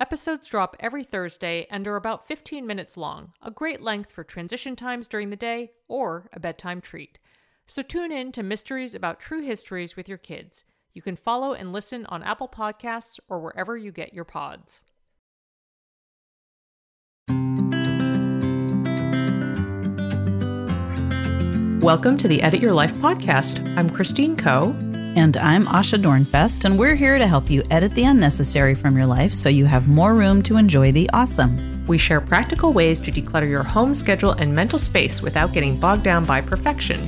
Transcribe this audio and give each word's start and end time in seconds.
Episodes 0.00 0.48
drop 0.48 0.76
every 0.80 1.04
Thursday 1.04 1.66
and 1.70 1.86
are 1.86 1.96
about 1.96 2.26
15 2.26 2.66
minutes 2.66 2.96
long, 2.96 3.34
a 3.42 3.50
great 3.50 3.82
length 3.82 4.10
for 4.10 4.24
transition 4.24 4.74
times 4.74 5.06
during 5.06 5.28
the 5.28 5.36
day 5.36 5.72
or 5.88 6.30
a 6.32 6.40
bedtime 6.40 6.80
treat. 6.80 7.18
So 7.66 7.82
tune 7.82 8.10
in 8.10 8.32
to 8.32 8.42
Mysteries 8.42 8.94
About 8.94 9.20
True 9.20 9.42
Histories 9.42 9.96
with 9.96 10.08
your 10.08 10.16
kids. 10.16 10.64
You 10.94 11.02
can 11.02 11.16
follow 11.16 11.52
and 11.52 11.70
listen 11.70 12.06
on 12.06 12.22
Apple 12.22 12.48
Podcasts 12.48 13.20
or 13.28 13.40
wherever 13.40 13.76
you 13.76 13.92
get 13.92 14.14
your 14.14 14.24
pods. 14.24 14.80
Welcome 21.82 22.16
to 22.16 22.26
the 22.26 22.40
Edit 22.40 22.62
Your 22.62 22.72
Life 22.72 22.94
podcast. 22.94 23.76
I'm 23.76 23.90
Christine 23.90 24.34
Koh. 24.34 24.74
And 25.16 25.36
I'm 25.38 25.66
Asha 25.66 26.00
Dornfest, 26.00 26.64
and 26.64 26.78
we're 26.78 26.94
here 26.94 27.18
to 27.18 27.26
help 27.26 27.50
you 27.50 27.64
edit 27.68 27.90
the 27.92 28.04
unnecessary 28.04 28.76
from 28.76 28.96
your 28.96 29.06
life 29.06 29.34
so 29.34 29.48
you 29.48 29.64
have 29.64 29.88
more 29.88 30.14
room 30.14 30.40
to 30.44 30.56
enjoy 30.56 30.92
the 30.92 31.10
awesome. 31.12 31.84
We 31.88 31.98
share 31.98 32.20
practical 32.20 32.72
ways 32.72 33.00
to 33.00 33.10
declutter 33.10 33.50
your 33.50 33.64
home 33.64 33.92
schedule 33.92 34.30
and 34.32 34.54
mental 34.54 34.78
space 34.78 35.20
without 35.20 35.52
getting 35.52 35.80
bogged 35.80 36.04
down 36.04 36.26
by 36.26 36.40
perfection. 36.40 37.00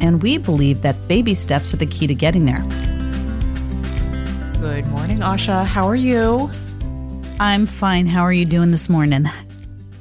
And 0.00 0.20
we 0.24 0.38
believe 0.38 0.82
that 0.82 0.96
baby 1.06 1.34
steps 1.34 1.72
are 1.72 1.76
the 1.76 1.86
key 1.86 2.08
to 2.08 2.14
getting 2.16 2.46
there. 2.46 2.62
Good 4.60 4.86
morning, 4.88 5.18
Asha. 5.18 5.64
How 5.64 5.86
are 5.86 5.94
you? 5.94 6.50
I'm 7.38 7.64
fine. 7.64 8.06
How 8.06 8.22
are 8.22 8.32
you 8.32 8.44
doing 8.44 8.72
this 8.72 8.88
morning? 8.88 9.26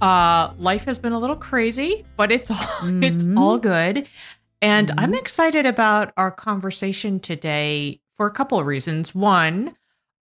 Uh, 0.01 0.51
life 0.57 0.85
has 0.85 0.99
been 0.99 1.13
a 1.13 1.19
little 1.19 1.35
crazy, 1.35 2.05
but 2.17 2.31
it's 2.31 2.51
all 2.51 2.57
mm-hmm. 2.57 3.03
it's 3.03 3.25
all 3.37 3.57
good. 3.57 4.07
And 4.61 4.89
mm-hmm. 4.89 4.99
I'm 4.99 5.13
excited 5.13 5.65
about 5.65 6.13
our 6.17 6.31
conversation 6.31 7.19
today 7.19 8.01
for 8.17 8.27
a 8.27 8.31
couple 8.31 8.59
of 8.59 8.65
reasons. 8.65 9.13
One, 9.13 9.75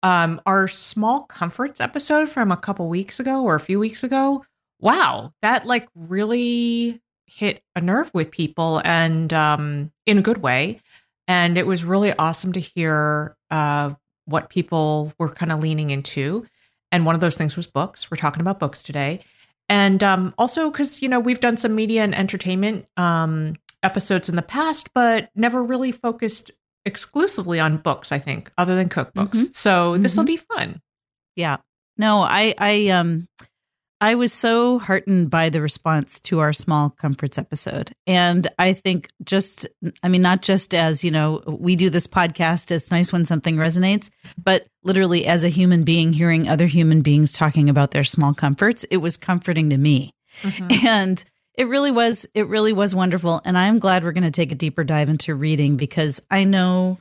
um, 0.02 0.40
our 0.46 0.68
small 0.68 1.22
comforts 1.24 1.80
episode 1.80 2.28
from 2.28 2.50
a 2.50 2.56
couple 2.56 2.88
weeks 2.88 3.20
ago 3.20 3.42
or 3.42 3.54
a 3.54 3.60
few 3.60 3.78
weeks 3.78 4.02
ago. 4.02 4.44
Wow, 4.80 5.32
that 5.42 5.64
like 5.66 5.88
really 5.94 7.00
hit 7.26 7.62
a 7.76 7.80
nerve 7.80 8.10
with 8.12 8.30
people 8.30 8.82
and 8.84 9.32
um, 9.32 9.92
in 10.06 10.18
a 10.18 10.22
good 10.22 10.38
way. 10.38 10.80
And 11.28 11.56
it 11.56 11.66
was 11.66 11.84
really 11.84 12.12
awesome 12.14 12.52
to 12.52 12.60
hear 12.60 13.36
uh, 13.50 13.94
what 14.24 14.50
people 14.50 15.12
were 15.18 15.30
kind 15.30 15.52
of 15.52 15.60
leaning 15.60 15.90
into. 15.90 16.46
And 16.90 17.06
one 17.06 17.14
of 17.14 17.20
those 17.20 17.36
things 17.36 17.56
was 17.56 17.66
books. 17.66 18.10
We're 18.10 18.16
talking 18.16 18.40
about 18.40 18.58
books 18.58 18.82
today. 18.82 19.24
And 19.68 20.02
um, 20.02 20.34
also 20.36 20.70
because, 20.70 21.00
you 21.00 21.08
know, 21.08 21.20
we've 21.20 21.40
done 21.40 21.56
some 21.56 21.74
media 21.74 22.02
and 22.02 22.14
entertainment 22.14 22.86
um, 22.96 23.54
episodes 23.82 24.28
in 24.28 24.36
the 24.36 24.42
past, 24.42 24.92
but 24.94 25.30
never 25.34 25.62
really 25.62 25.92
focused 25.92 26.50
exclusively 26.84 27.60
on 27.60 27.78
books, 27.78 28.12
I 28.12 28.18
think, 28.18 28.52
other 28.58 28.76
than 28.76 28.88
cookbooks. 28.88 29.30
Mm-hmm. 29.30 29.52
So 29.52 29.96
this 29.96 30.16
will 30.16 30.24
mm-hmm. 30.24 30.26
be 30.26 30.36
fun. 30.36 30.80
Yeah. 31.36 31.58
No, 31.96 32.22
I 32.22 32.54
I 32.58 32.88
um 32.88 33.28
I 34.00 34.16
was 34.16 34.32
so 34.32 34.80
heartened 34.80 35.30
by 35.30 35.48
the 35.48 35.62
response 35.62 36.18
to 36.22 36.40
our 36.40 36.52
small 36.52 36.90
comforts 36.90 37.38
episode. 37.38 37.92
And 38.06 38.48
I 38.58 38.72
think 38.72 39.08
just 39.22 39.66
I 40.02 40.08
mean 40.08 40.22
not 40.22 40.42
just 40.42 40.74
as, 40.74 41.04
you 41.04 41.10
know, 41.10 41.42
we 41.46 41.76
do 41.76 41.88
this 41.88 42.08
podcast, 42.08 42.70
it's 42.72 42.90
nice 42.90 43.12
when 43.12 43.26
something 43.26 43.56
resonates, 43.56 44.10
but 44.42 44.66
literally 44.82 45.26
as 45.26 45.44
a 45.44 45.48
human 45.48 45.84
being 45.84 46.12
hearing 46.12 46.48
other 46.48 46.66
human 46.66 47.02
beings 47.02 47.32
talking 47.32 47.68
about 47.68 47.92
their 47.92 48.04
small 48.04 48.34
comforts, 48.34 48.84
it 48.84 48.96
was 48.96 49.16
comforting 49.16 49.70
to 49.70 49.78
me. 49.78 50.10
Mm-hmm. 50.42 50.86
And 50.86 51.24
it 51.54 51.68
really 51.68 51.90
was. 51.90 52.26
It 52.34 52.48
really 52.48 52.72
was 52.72 52.94
wonderful, 52.94 53.40
and 53.44 53.58
I'm 53.58 53.78
glad 53.78 54.04
we're 54.04 54.12
going 54.12 54.24
to 54.24 54.30
take 54.30 54.52
a 54.52 54.56
deeper 54.56 54.84
dive 54.84 55.08
into 55.08 55.34
reading 55.34 55.76
because 55.76 56.22
I 56.30 56.44
know, 56.44 56.98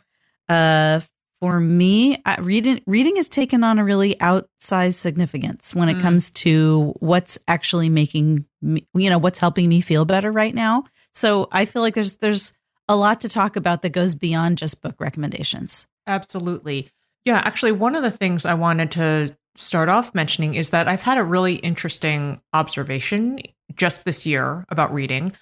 uh, 0.50 1.02
for 1.40 1.60
me, 1.60 2.22
reading 2.40 2.82
reading 2.86 3.16
has 3.16 3.30
taken 3.30 3.64
on 3.64 3.80
a 3.80 3.84
really 3.84 4.16
outsized 4.16 4.96
significance 4.96 5.74
when 5.74 5.90
it 5.90 5.98
mm. 5.98 6.02
comes 6.02 6.32
to 6.32 6.94
what's 7.00 7.38
actually 7.48 7.90
making 7.90 8.46
me, 8.62 8.86
you 8.94 9.10
know, 9.10 9.18
what's 9.18 9.40
helping 9.40 9.70
me 9.70 9.82
feel 9.82 10.06
better 10.06 10.32
right 10.32 10.54
now. 10.54 10.84
So 11.14 11.48
I 11.52 11.66
feel 11.66 11.82
like 11.82 11.96
there's 11.96 12.16
there's 12.16 12.54
a 12.88 12.96
lot 12.96 13.22
to 13.22 13.30
talk 13.30 13.56
about 13.56 13.82
that 13.82 13.90
goes 13.90 14.16
beyond 14.16 14.58
just 14.58 14.82
book 14.82 14.96
recommendations. 15.00 15.88
Absolutely. 16.08 16.90
Yeah, 17.24 17.42
actually, 17.46 17.72
one 17.72 17.96
of 17.96 18.04
the 18.04 18.12
things 18.12 18.46
I 18.46 18.56
wanted 18.56 18.92
to 18.92 19.36
start 19.56 19.90
off 19.90 20.16
mentioning 20.16 20.56
is 20.56 20.70
that 20.72 20.88
I've 20.88 21.02
had 21.02 21.18
a 21.18 21.24
really 21.24 21.56
interesting 21.56 22.42
observation 22.54 23.40
just 23.76 24.06
this 24.06 24.26
year 24.26 24.66
about 24.70 24.94
reading, 24.94 25.34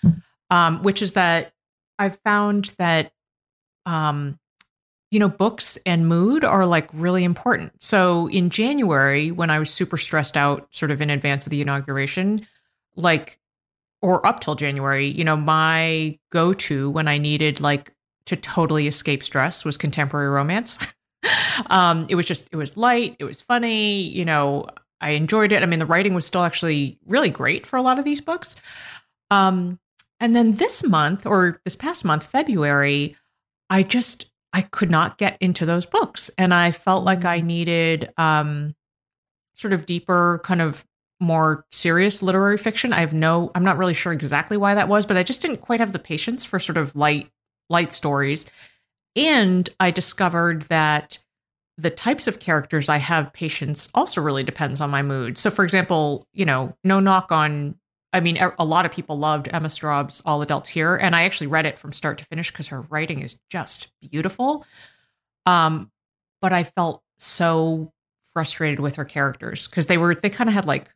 um, 0.49 0.83
which 0.83 1.01
is 1.01 1.13
that 1.13 1.53
I've 1.97 2.17
found 2.23 2.73
that, 2.77 3.11
um, 3.85 4.39
you 5.11 5.19
know, 5.19 5.29
books 5.29 5.77
and 5.85 6.07
mood 6.07 6.43
are 6.43 6.65
like 6.65 6.89
really 6.93 7.23
important. 7.23 7.73
So 7.81 8.27
in 8.27 8.49
January, 8.49 9.31
when 9.31 9.49
I 9.49 9.59
was 9.59 9.69
super 9.69 9.97
stressed 9.97 10.37
out, 10.37 10.67
sort 10.71 10.91
of 10.91 11.01
in 11.01 11.09
advance 11.09 11.45
of 11.45 11.49
the 11.49 11.61
inauguration, 11.61 12.47
like, 12.95 13.39
or 14.01 14.25
up 14.25 14.39
till 14.39 14.55
January, 14.55 15.07
you 15.07 15.23
know, 15.23 15.35
my 15.35 16.17
go 16.31 16.53
to 16.53 16.89
when 16.89 17.07
I 17.07 17.17
needed 17.17 17.59
like 17.59 17.93
to 18.27 18.35
totally 18.35 18.87
escape 18.87 19.23
stress 19.23 19.65
was 19.65 19.75
contemporary 19.75 20.29
romance. 20.29 20.77
um, 21.69 22.05
it 22.09 22.15
was 22.15 22.25
just, 22.25 22.47
it 22.51 22.55
was 22.55 22.77
light, 22.77 23.15
it 23.19 23.23
was 23.23 23.41
funny, 23.41 24.01
you 24.01 24.23
know, 24.23 24.67
I 25.01 25.11
enjoyed 25.11 25.51
it. 25.51 25.63
I 25.63 25.65
mean, 25.65 25.79
the 25.79 25.85
writing 25.85 26.13
was 26.13 26.25
still 26.25 26.43
actually 26.43 26.99
really 27.05 27.29
great 27.29 27.65
for 27.65 27.77
a 27.77 27.81
lot 27.81 27.99
of 27.99 28.05
these 28.05 28.21
books. 28.21 28.55
Um, 29.31 29.79
and 30.19 30.35
then 30.35 30.53
this 30.53 30.83
month, 30.83 31.25
or 31.25 31.61
this 31.63 31.75
past 31.75 32.03
month, 32.03 32.23
February, 32.23 33.15
I 33.69 33.83
just 33.83 34.25
I 34.51 34.63
could 34.63 34.89
not 34.89 35.17
get 35.17 35.37
into 35.39 35.65
those 35.65 35.85
books, 35.85 36.31
and 36.37 36.53
I 36.53 36.71
felt 36.71 37.03
like 37.03 37.23
I 37.23 37.39
needed 37.41 38.11
um, 38.17 38.75
sort 39.55 39.73
of 39.73 39.85
deeper, 39.85 40.41
kind 40.43 40.61
of 40.61 40.85
more 41.19 41.65
serious 41.71 42.23
literary 42.23 42.57
fiction. 42.57 42.93
I 42.93 43.01
have 43.01 43.13
no, 43.13 43.51
I'm 43.53 43.63
not 43.63 43.77
really 43.77 43.93
sure 43.93 44.13
exactly 44.13 44.57
why 44.57 44.73
that 44.75 44.87
was, 44.87 45.05
but 45.05 45.17
I 45.17 45.23
just 45.23 45.41
didn't 45.41 45.61
quite 45.61 45.81
have 45.81 45.91
the 45.91 45.99
patience 45.99 46.45
for 46.45 46.59
sort 46.59 46.77
of 46.77 46.95
light, 46.95 47.29
light 47.69 47.91
stories. 47.91 48.45
And 49.15 49.69
I 49.79 49.91
discovered 49.91 50.63
that 50.63 51.19
the 51.79 51.89
types 51.89 52.27
of 52.27 52.39
characters 52.39 52.89
I 52.89 52.97
have 52.97 53.31
patience 53.31 53.89
also 53.95 54.21
really 54.21 54.43
depends 54.43 54.81
on 54.81 54.89
my 54.89 55.01
mood. 55.01 55.37
So, 55.37 55.49
for 55.49 55.63
example, 55.63 56.27
you 56.33 56.45
know, 56.45 56.75
no 56.83 56.99
knock 56.99 57.31
on, 57.31 57.75
I 58.11 58.19
mean, 58.19 58.37
a 58.37 58.65
lot 58.65 58.85
of 58.85 58.91
people 58.91 59.17
loved 59.17 59.47
Emma 59.51 59.69
Straub's 59.69 60.21
All 60.25 60.41
Adults 60.41 60.67
Here, 60.67 60.97
and 60.97 61.15
I 61.15 61.23
actually 61.23 61.47
read 61.47 61.65
it 61.65 61.79
from 61.79 61.93
start 61.93 62.17
to 62.17 62.25
finish 62.25 62.51
because 62.51 62.67
her 62.67 62.81
writing 62.81 63.21
is 63.21 63.39
just 63.49 63.87
beautiful. 64.01 64.65
Um, 65.45 65.89
but 66.41 66.51
I 66.51 66.65
felt 66.65 67.01
so 67.17 67.93
frustrated 68.33 68.81
with 68.81 68.95
her 68.95 69.05
characters 69.05 69.67
because 69.67 69.87
they 69.87 69.97
were, 69.97 70.15
they 70.15 70.29
kind 70.29 70.49
of 70.49 70.53
had 70.53 70.65
like, 70.65 70.89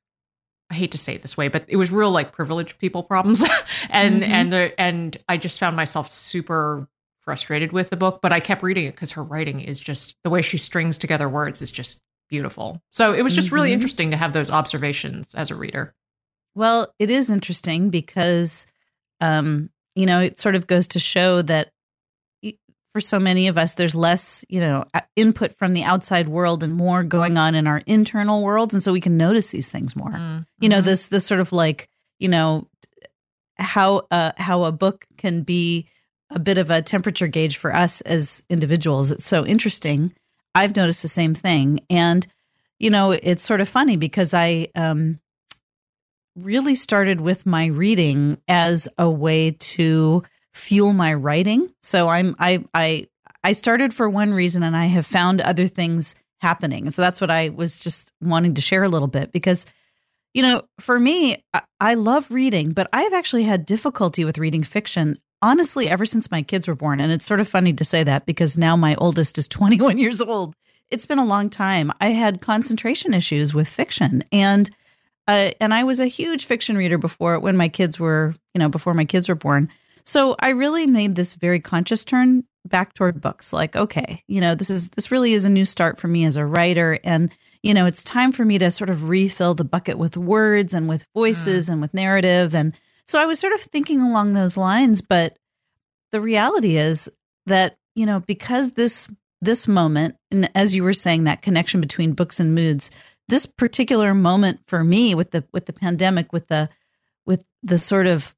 I 0.70 0.76
hate 0.76 0.92
to 0.92 0.98
say 0.98 1.16
it 1.16 1.22
this 1.22 1.38
way, 1.38 1.48
but 1.48 1.64
it 1.70 1.78
was 1.78 1.92
real 1.92 2.12
like 2.12 2.34
privileged 2.34 2.78
people 2.80 3.04
problems, 3.04 3.46
and 3.90 4.22
mm-hmm. 4.22 4.32
and 4.32 4.54
the 4.54 4.82
and 4.82 5.18
I 5.30 5.38
just 5.38 5.60
found 5.60 5.76
myself 5.76 6.10
super 6.10 6.88
frustrated 7.24 7.72
with 7.72 7.90
the 7.90 7.98
book, 7.98 8.20
but 8.22 8.32
I 8.32 8.40
kept 8.40 8.64
reading 8.64 8.86
it 8.86 8.96
because 8.96 9.12
her 9.12 9.24
writing 9.24 9.62
is 9.62 9.80
just 9.80 10.16
the 10.24 10.30
way 10.30 10.42
she 10.42 10.58
strings 10.58 10.98
together 10.98 11.30
words 11.30 11.62
is 11.62 11.72
just 11.72 12.00
beautiful. 12.30 12.82
So 12.92 13.14
it 13.14 13.22
was 13.22 13.34
just 13.34 13.48
mm-hmm. 13.48 13.56
really 13.56 13.74
interesting 13.74 14.12
to 14.12 14.18
have 14.18 14.34
those 14.34 14.50
observations 14.50 15.34
as 15.36 15.52
a 15.52 15.56
reader. 15.56 15.94
Well, 16.56 16.94
it 17.00 17.10
is 17.10 17.30
interesting 17.30 17.90
because, 17.90 18.68
um, 19.22 19.70
you 19.96 20.06
know, 20.06 20.20
it 20.22 20.40
sort 20.40 20.56
of 20.56 20.68
goes 20.68 20.88
to 20.90 21.00
show 21.00 21.42
that 21.44 21.70
for 22.94 23.02
so 23.02 23.20
many 23.20 23.48
of 23.48 23.58
us, 23.58 23.74
there's 23.74 23.96
less, 23.96 24.46
you 24.50 24.60
know, 24.60 24.86
input 25.16 25.58
from 25.58 25.74
the 25.74 25.84
outside 25.84 26.30
world 26.30 26.62
and 26.62 26.74
more 26.74 27.04
going 27.04 27.38
on 27.38 27.56
in 27.56 27.66
our 27.66 27.82
internal 27.88 28.44
world, 28.44 28.72
and 28.72 28.84
so 28.84 28.94
we 28.94 29.02
can 29.02 29.18
notice 29.18 29.50
these 29.50 29.68
things 29.68 29.96
more. 29.96 30.12
Mm-hmm. 30.12 30.42
You 30.62 30.70
know, 30.70 30.82
this 30.82 31.08
this 31.08 31.26
sort 31.26 31.40
of 31.40 31.52
like, 31.52 31.90
you 32.20 32.28
know, 32.28 32.68
how 33.58 34.06
uh, 34.12 34.34
how 34.38 34.64
a 34.66 34.72
book 34.72 35.06
can 35.18 35.42
be 35.42 35.88
a 36.34 36.40
bit 36.40 36.58
of 36.58 36.72
a 36.72 36.82
temperature 36.82 37.28
gauge 37.28 37.58
for 37.58 37.74
us 37.74 38.02
as 38.02 38.44
individuals. 38.50 39.12
It's 39.12 39.28
so 39.28 39.46
interesting. 39.46 40.14
I've 40.56 40.76
noticed 40.76 41.02
the 41.02 41.08
same 41.08 41.34
thing. 41.34 41.80
And, 41.90 42.26
you 42.80 42.90
know, 42.90 43.12
it's 43.12 43.46
sort 43.46 43.62
of 43.62 43.70
funny 43.70 43.96
because 43.98 44.34
I 44.34 44.68
um, 44.76 45.20
really 46.36 46.76
started 46.76 47.22
with 47.22 47.46
my 47.46 47.68
reading 47.68 48.38
as 48.48 48.88
a 48.98 49.10
way 49.10 49.52
to 49.52 50.24
fuel 50.54 50.94
my 50.94 51.14
writing. 51.14 51.74
So 51.82 52.08
I'm 52.08 52.36
I 52.40 52.64
I 52.74 53.08
I 53.44 53.54
started 53.54 53.94
for 53.94 54.10
one 54.10 54.34
reason 54.34 54.64
and 54.64 54.76
I 54.76 54.86
have 54.86 55.06
found 55.06 55.42
other 55.42 55.68
things 55.68 56.16
happening. 56.42 56.92
So 56.92 57.02
that's 57.02 57.22
what 57.22 57.32
I 57.32 57.50
was 57.50 57.80
just 57.80 58.12
wanting 58.22 58.56
to 58.56 58.62
share 58.62 58.84
a 58.84 58.90
little 58.90 59.08
bit 59.08 59.32
because 59.32 59.66
you 60.34 60.42
know, 60.42 60.64
for 60.80 61.00
me, 61.00 61.44
I, 61.54 61.62
I 61.80 61.94
love 61.94 62.32
reading, 62.32 62.72
but 62.72 62.90
I've 62.92 63.14
actually 63.14 63.44
had 63.44 63.68
difficulty 63.68 64.26
with 64.26 64.40
reading 64.40 64.64
fiction 64.64 65.18
honestly 65.44 65.90
ever 65.90 66.06
since 66.06 66.32
my 66.32 66.42
kids 66.42 66.68
were 66.68 66.74
born. 66.74 67.00
And 67.00 67.12
it's 67.12 67.26
sort 67.26 67.42
of 67.42 67.48
funny 67.48 67.74
to 67.74 67.84
say 67.84 68.04
that 68.04 68.26
because 68.26 68.58
now 68.58 68.76
my 68.76 68.96
oldest 68.96 69.38
is 69.38 69.48
21 69.50 70.00
years 70.00 70.22
old. 70.22 70.56
It's 70.90 71.06
been 71.06 71.20
a 71.20 71.26
long 71.26 71.50
time. 71.50 71.92
I 72.02 72.10
had 72.10 72.42
concentration 72.42 73.14
issues 73.14 73.54
with 73.54 73.68
fiction 73.68 74.24
and 74.32 74.70
uh, 75.26 75.52
and 75.62 75.74
I 75.74 75.86
was 75.86 76.02
a 76.02 76.08
huge 76.08 76.46
fiction 76.46 76.76
reader 76.76 76.98
before 76.98 77.40
when 77.40 77.56
my 77.56 77.70
kids 77.70 77.98
were, 77.98 78.36
you 78.54 78.60
know, 78.60 78.68
before 78.68 78.94
my 78.94 79.06
kids 79.06 79.30
were 79.30 79.36
born. 79.36 79.70
So 80.04 80.36
I 80.40 80.50
really 80.50 80.86
made 80.86 81.16
this 81.16 81.36
very 81.36 81.62
conscious 81.62 82.04
turn 82.04 82.44
back 82.66 82.94
toward 82.94 83.22
books. 83.22 83.54
Like, 83.54 83.74
okay, 83.76 84.22
you 84.28 84.42
know, 84.42 84.54
this 84.54 84.70
is 84.70 84.90
this 84.90 85.12
really 85.12 85.32
is 85.32 85.46
a 85.46 85.50
new 85.50 85.64
start 85.64 85.98
for 85.98 86.10
me 86.10 86.26
as 86.26 86.36
a 86.36 86.46
writer, 86.46 87.00
and 87.06 87.32
you 87.62 87.74
know, 87.74 87.86
it's 87.86 88.04
time 88.04 88.34
for 88.34 88.44
me 88.44 88.58
to 88.58 88.70
sort 88.70 88.90
of 88.90 89.08
refill 89.08 89.54
the 89.54 89.64
bucket 89.64 89.98
with 89.98 90.18
words 90.18 90.74
and 90.74 90.90
with 90.90 91.08
voices 91.14 91.70
mm. 91.70 91.74
and 91.74 91.82
with 91.82 91.94
narrative. 91.94 92.54
And 92.54 92.74
so 93.08 93.20
I 93.20 93.26
was 93.26 93.40
sort 93.40 93.54
of 93.54 93.62
thinking 93.62 94.02
along 94.02 94.34
those 94.34 94.58
lines, 94.58 95.02
but 95.02 95.38
the 96.12 96.22
reality 96.22 96.78
is 96.78 97.10
that 97.46 97.78
you 97.96 98.06
know 98.06 98.20
because 98.22 98.72
this 98.72 99.12
this 99.42 99.68
moment, 99.68 100.16
and 100.32 100.50
as 100.56 100.76
you 100.76 100.84
were 100.84 100.94
saying, 100.94 101.26
that 101.26 101.42
connection 101.42 101.82
between 101.82 102.14
books 102.14 102.40
and 102.40 102.56
moods 102.56 102.92
this 103.30 103.46
particular 103.46 104.14
moment 104.14 104.60
for 104.68 104.84
me 104.84 105.16
with 105.16 105.32
the 105.32 105.44
with 105.54 105.66
the 105.66 105.74
pandemic 105.74 106.34
with 106.34 106.48
the 106.48 106.70
with 107.26 107.48
the 107.62 107.78
sort 107.78 108.08
of 108.08 108.36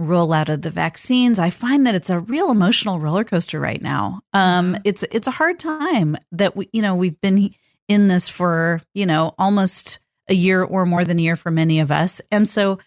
rollout 0.00 0.48
of 0.48 0.62
the 0.62 0.70
vaccines 0.70 1.38
i 1.38 1.50
find 1.50 1.86
that 1.86 1.94
it's 1.94 2.10
a 2.10 2.18
real 2.18 2.50
emotional 2.50 2.98
roller 2.98 3.24
coaster 3.24 3.60
right 3.60 3.80
now 3.80 4.20
um 4.32 4.72
mm-hmm. 4.72 4.82
it's 4.84 5.04
it's 5.12 5.28
a 5.28 5.32
hard 5.32 5.58
time 5.58 6.16
that 6.32 6.56
we 6.56 6.68
you 6.72 6.82
know 6.82 6.94
we've 6.94 7.20
been 7.20 7.50
in 7.88 8.08
this 8.08 8.28
for 8.28 8.80
you 8.92 9.06
know 9.06 9.34
almost 9.38 10.00
a 10.28 10.34
year 10.34 10.62
or 10.62 10.84
more 10.84 11.04
than 11.04 11.18
a 11.18 11.22
year 11.22 11.36
for 11.36 11.50
many 11.50 11.78
of 11.78 11.90
us 11.90 12.20
and 12.32 12.50
so 12.50 12.78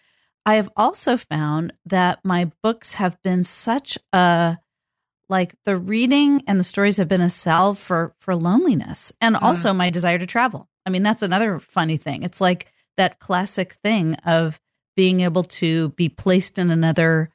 i 0.46 0.54
have 0.54 0.70
also 0.76 1.16
found 1.16 1.72
that 1.84 2.18
my 2.24 2.50
books 2.62 2.94
have 2.94 3.20
been 3.22 3.44
such 3.44 3.98
a 4.12 4.58
like 5.30 5.54
the 5.66 5.76
reading 5.76 6.42
and 6.46 6.58
the 6.58 6.64
stories 6.64 6.96
have 6.96 7.08
been 7.08 7.20
a 7.20 7.30
salve 7.30 7.78
for 7.78 8.14
for 8.20 8.34
loneliness 8.34 9.12
and 9.20 9.34
mm. 9.34 9.42
also 9.42 9.72
my 9.72 9.90
desire 9.90 10.18
to 10.18 10.26
travel 10.26 10.68
I 10.88 10.90
mean, 10.90 11.02
that's 11.02 11.22
another 11.22 11.58
funny 11.58 11.98
thing. 11.98 12.22
It's 12.22 12.40
like 12.40 12.72
that 12.96 13.18
classic 13.18 13.74
thing 13.84 14.14
of 14.24 14.58
being 14.96 15.20
able 15.20 15.42
to 15.42 15.90
be 15.90 16.08
placed 16.08 16.58
in 16.58 16.70
another 16.70 17.28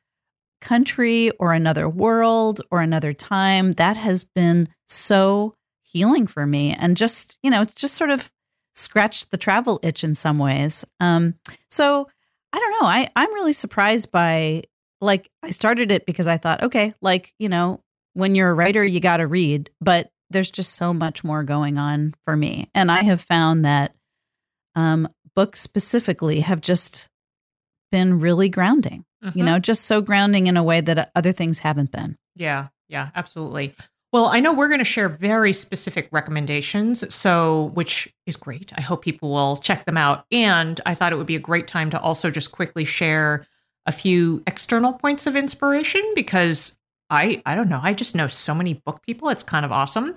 country 0.60 1.30
or 1.38 1.54
another 1.54 1.88
world 1.88 2.62
or 2.72 2.82
another 2.82 3.14
time. 3.14 3.74
That 3.74 3.96
has 3.96 4.24
been 4.24 4.70
so 4.88 5.54
healing 5.84 6.26
for 6.26 6.48
me. 6.48 6.74
And 6.74 6.98
just, 6.98 7.38
you 7.44 7.52
know, 7.52 7.62
it's 7.62 7.76
just 7.76 7.94
sort 7.94 8.10
of 8.10 8.32
scratched 8.74 9.30
the 9.30 9.38
travel 9.38 9.80
itch 9.84 10.04
in 10.04 10.16
some 10.16 10.40
ways. 10.40 10.84
Um, 11.00 11.36
so 11.70 12.10
I 12.54 12.60
don't 12.60 12.72
know. 12.82 12.88
I, 12.88 13.10
I'm 13.16 13.34
really 13.34 13.54
surprised 13.54 14.12
by 14.12 14.64
like 15.02 15.30
I 15.42 15.50
started 15.50 15.92
it 15.92 16.06
because 16.06 16.28
I 16.28 16.38
thought, 16.38 16.64
okay, 16.64 16.94
like, 17.02 17.34
you 17.40 17.50
know, 17.50 17.82
when 18.14 18.36
you're 18.36 18.50
a 18.50 18.54
writer, 18.54 18.84
you 18.84 19.00
got 19.00 19.18
to 19.18 19.28
read. 19.28 19.70
But 19.82 20.10
there's 20.30 20.52
just 20.52 20.74
so 20.74 20.94
much 20.94 21.24
more 21.24 21.44
going 21.44 21.78
on 21.78 22.14
for 22.26 22.38
me. 22.38 22.70
And 22.74 22.92
I 22.92 23.04
have 23.04 23.22
found 23.22 23.66
that 23.66 23.96
um, 24.76 25.08
books 25.36 25.60
specifically 25.60 26.42
have 26.42 26.62
just 26.62 27.10
been 27.92 28.20
really 28.20 28.50
grounding, 28.50 29.04
mm-hmm. 29.24 29.38
you 29.38 29.44
know, 29.44 29.60
just 29.60 29.86
so 29.86 30.02
grounding 30.02 30.48
in 30.48 30.58
a 30.58 30.64
way 30.64 30.82
that 30.82 31.12
other 31.16 31.32
things 31.32 31.60
haven't 31.60 31.92
been. 31.92 32.18
Yeah, 32.36 32.70
yeah, 32.88 33.10
absolutely. 33.16 33.76
Well, 34.14 34.28
I 34.28 34.42
know 34.42 34.54
we're 34.54 34.68
going 34.68 34.78
to 34.78 34.86
share 34.86 35.10
very 35.10 35.54
specific 35.54 36.08
recommendations, 36.12 37.04
so 37.14 37.72
which 37.74 38.14
is 38.28 38.38
great. 38.38 38.72
I 38.76 38.82
hope 38.82 39.04
people 39.04 39.32
will 39.32 39.58
check 39.58 39.86
them 39.86 39.98
out. 39.98 40.28
And 40.32 40.80
I 40.86 40.94
thought 40.94 41.12
it 41.12 41.16
would 41.16 41.26
be 41.26 41.36
a 41.36 41.40
great 41.40 41.68
time 41.68 41.90
to 41.90 42.00
also 42.00 42.30
just 42.30 42.52
quickly 42.52 42.86
share 42.86 43.48
a 43.88 43.92
few 43.92 44.44
external 44.46 44.94
points 44.94 45.26
of 45.26 45.36
inspiration 45.36 46.04
because 46.14 46.78
I 47.10 47.42
I 47.48 47.56
don't 47.56 47.70
know. 47.70 47.80
I 47.82 47.94
just 47.94 48.14
know 48.16 48.28
so 48.28 48.54
many 48.54 48.76
book 48.76 49.02
people. 49.02 49.30
It's 49.30 49.42
kind 49.42 49.66
of 49.66 49.72
awesome. 49.72 50.14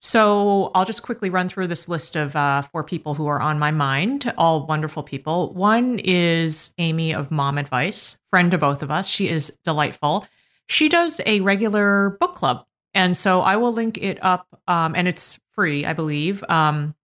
So 0.00 0.70
I'll 0.76 0.84
just 0.84 1.02
quickly 1.02 1.28
run 1.28 1.48
through 1.48 1.66
this 1.66 1.88
list 1.88 2.14
of 2.14 2.36
uh, 2.36 2.62
four 2.62 2.84
people 2.84 3.14
who 3.14 3.26
are 3.26 3.40
on 3.40 3.58
my 3.58 3.72
mind, 3.72 4.32
all 4.38 4.64
wonderful 4.64 5.02
people. 5.02 5.52
One 5.54 5.98
is 5.98 6.72
Amy 6.78 7.12
of 7.12 7.32
Mom 7.32 7.58
Advice, 7.58 8.16
friend 8.30 8.52
to 8.52 8.58
both 8.58 8.84
of 8.84 8.92
us. 8.92 9.08
She 9.08 9.28
is 9.28 9.52
delightful. 9.64 10.24
She 10.68 10.88
does 10.88 11.20
a 11.26 11.40
regular 11.40 12.16
book 12.20 12.36
club. 12.36 12.64
And 12.94 13.16
so 13.16 13.40
I 13.40 13.56
will 13.56 13.72
link 13.72 13.98
it 13.98 14.18
up, 14.22 14.46
um, 14.66 14.94
and 14.96 15.06
it's 15.06 15.38
free, 15.52 15.84
I 15.86 15.92
believe. 15.92 16.42
Um, 16.48 16.94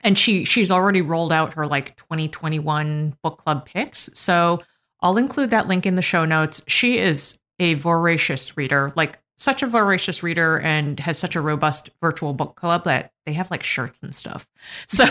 and 0.00 0.18
she 0.18 0.44
she's 0.44 0.70
already 0.70 1.00
rolled 1.02 1.32
out 1.32 1.54
her 1.54 1.66
like 1.66 1.96
2021 1.96 3.16
book 3.22 3.38
club 3.38 3.66
picks. 3.66 4.10
So 4.14 4.62
I'll 5.00 5.16
include 5.16 5.50
that 5.50 5.66
link 5.66 5.86
in 5.86 5.96
the 5.96 6.02
show 6.02 6.24
notes. 6.24 6.62
She 6.68 6.98
is 6.98 7.38
a 7.58 7.74
voracious 7.74 8.56
reader, 8.56 8.92
like 8.96 9.18
such 9.36 9.62
a 9.62 9.66
voracious 9.66 10.22
reader 10.22 10.60
and 10.60 11.00
has 11.00 11.18
such 11.18 11.34
a 11.34 11.40
robust 11.40 11.90
virtual 12.00 12.32
book 12.32 12.54
club 12.54 12.84
that 12.84 13.12
they 13.26 13.32
have 13.32 13.50
like 13.50 13.62
shirts 13.62 14.00
and 14.02 14.14
stuff. 14.14 14.46
So 14.88 15.04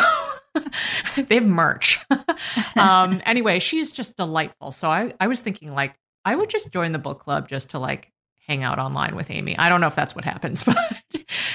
they 1.16 1.36
have 1.36 1.46
merch. 1.46 2.00
um, 2.78 3.20
anyway, 3.26 3.58
she's 3.58 3.92
just 3.92 4.18
delightful. 4.18 4.72
So 4.72 4.90
I, 4.90 5.14
I 5.20 5.26
was 5.26 5.42
thinking 5.42 5.74
like 5.74 5.96
I 6.26 6.36
would 6.36 6.50
just 6.50 6.72
join 6.72 6.92
the 6.92 7.00
book 7.00 7.20
club 7.20 7.50
just 7.50 7.72
to 7.72 7.80
like 7.80 8.13
hang 8.48 8.64
out 8.64 8.80
online 8.80 9.16
with 9.16 9.32
Amy. 9.32 9.58
I 9.58 9.70
don't 9.70 9.82
know 9.82 9.88
if 9.88 9.96
that's 9.96 10.16
what 10.16 10.26
happens, 10.26 10.64
but 10.66 10.78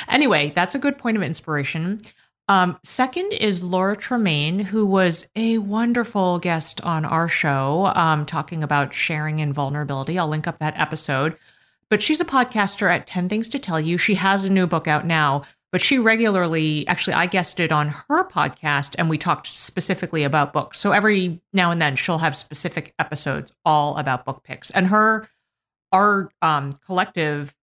anyway, 0.08 0.52
that's 0.55 0.75
a 0.75 0.79
good 0.79 0.99
point 0.99 1.17
of 1.17 1.23
inspiration. 1.23 2.00
Um, 2.49 2.79
second 2.82 3.32
is 3.32 3.62
Laura 3.62 3.94
Tremaine, 3.94 4.58
who 4.58 4.87
was 4.87 5.26
a 5.37 5.58
wonderful 5.58 6.38
guest 6.38 6.82
on 6.82 7.05
our 7.05 7.29
show, 7.29 7.93
um, 7.94 8.25
talking 8.25 8.62
about 8.62 8.94
sharing 8.94 9.43
and 9.43 9.52
vulnerability. 9.52 10.19
I'll 10.19 10.29
link 10.29 10.46
up 10.46 10.58
that 10.61 10.79
episode. 10.79 11.37
But 11.90 12.02
she's 12.02 12.20
a 12.20 12.26
podcaster 12.26 12.91
at 12.91 13.06
10 13.06 13.29
Things 13.29 13.49
to 13.50 13.58
Tell 13.58 13.81
You. 13.81 13.99
She 13.99 14.15
has 14.15 14.44
a 14.44 14.51
new 14.51 14.67
book 14.67 14.86
out 14.86 15.06
now, 15.06 15.43
but 15.72 15.81
she 15.82 15.98
regularly, 15.98 16.86
actually, 16.86 17.15
I 17.15 17.27
guested 17.27 17.72
on 17.72 17.89
her 18.08 18.29
podcast 18.29 18.94
and 18.98 19.10
we 19.10 19.19
talked 19.19 19.46
specifically 19.46 20.24
about 20.24 20.53
books. 20.53 20.79
So 20.79 20.93
every 20.93 21.41
now 21.53 21.70
and 21.70 21.81
then 21.81 21.96
she'll 21.96 22.19
have 22.19 22.36
specific 22.36 22.94
episodes 22.98 23.53
all 23.65 23.96
about 23.96 24.24
book 24.24 24.43
picks. 24.43 24.70
And 24.70 24.86
her, 24.89 25.29
our 25.92 26.30
um, 26.42 26.72
collective 26.86 27.54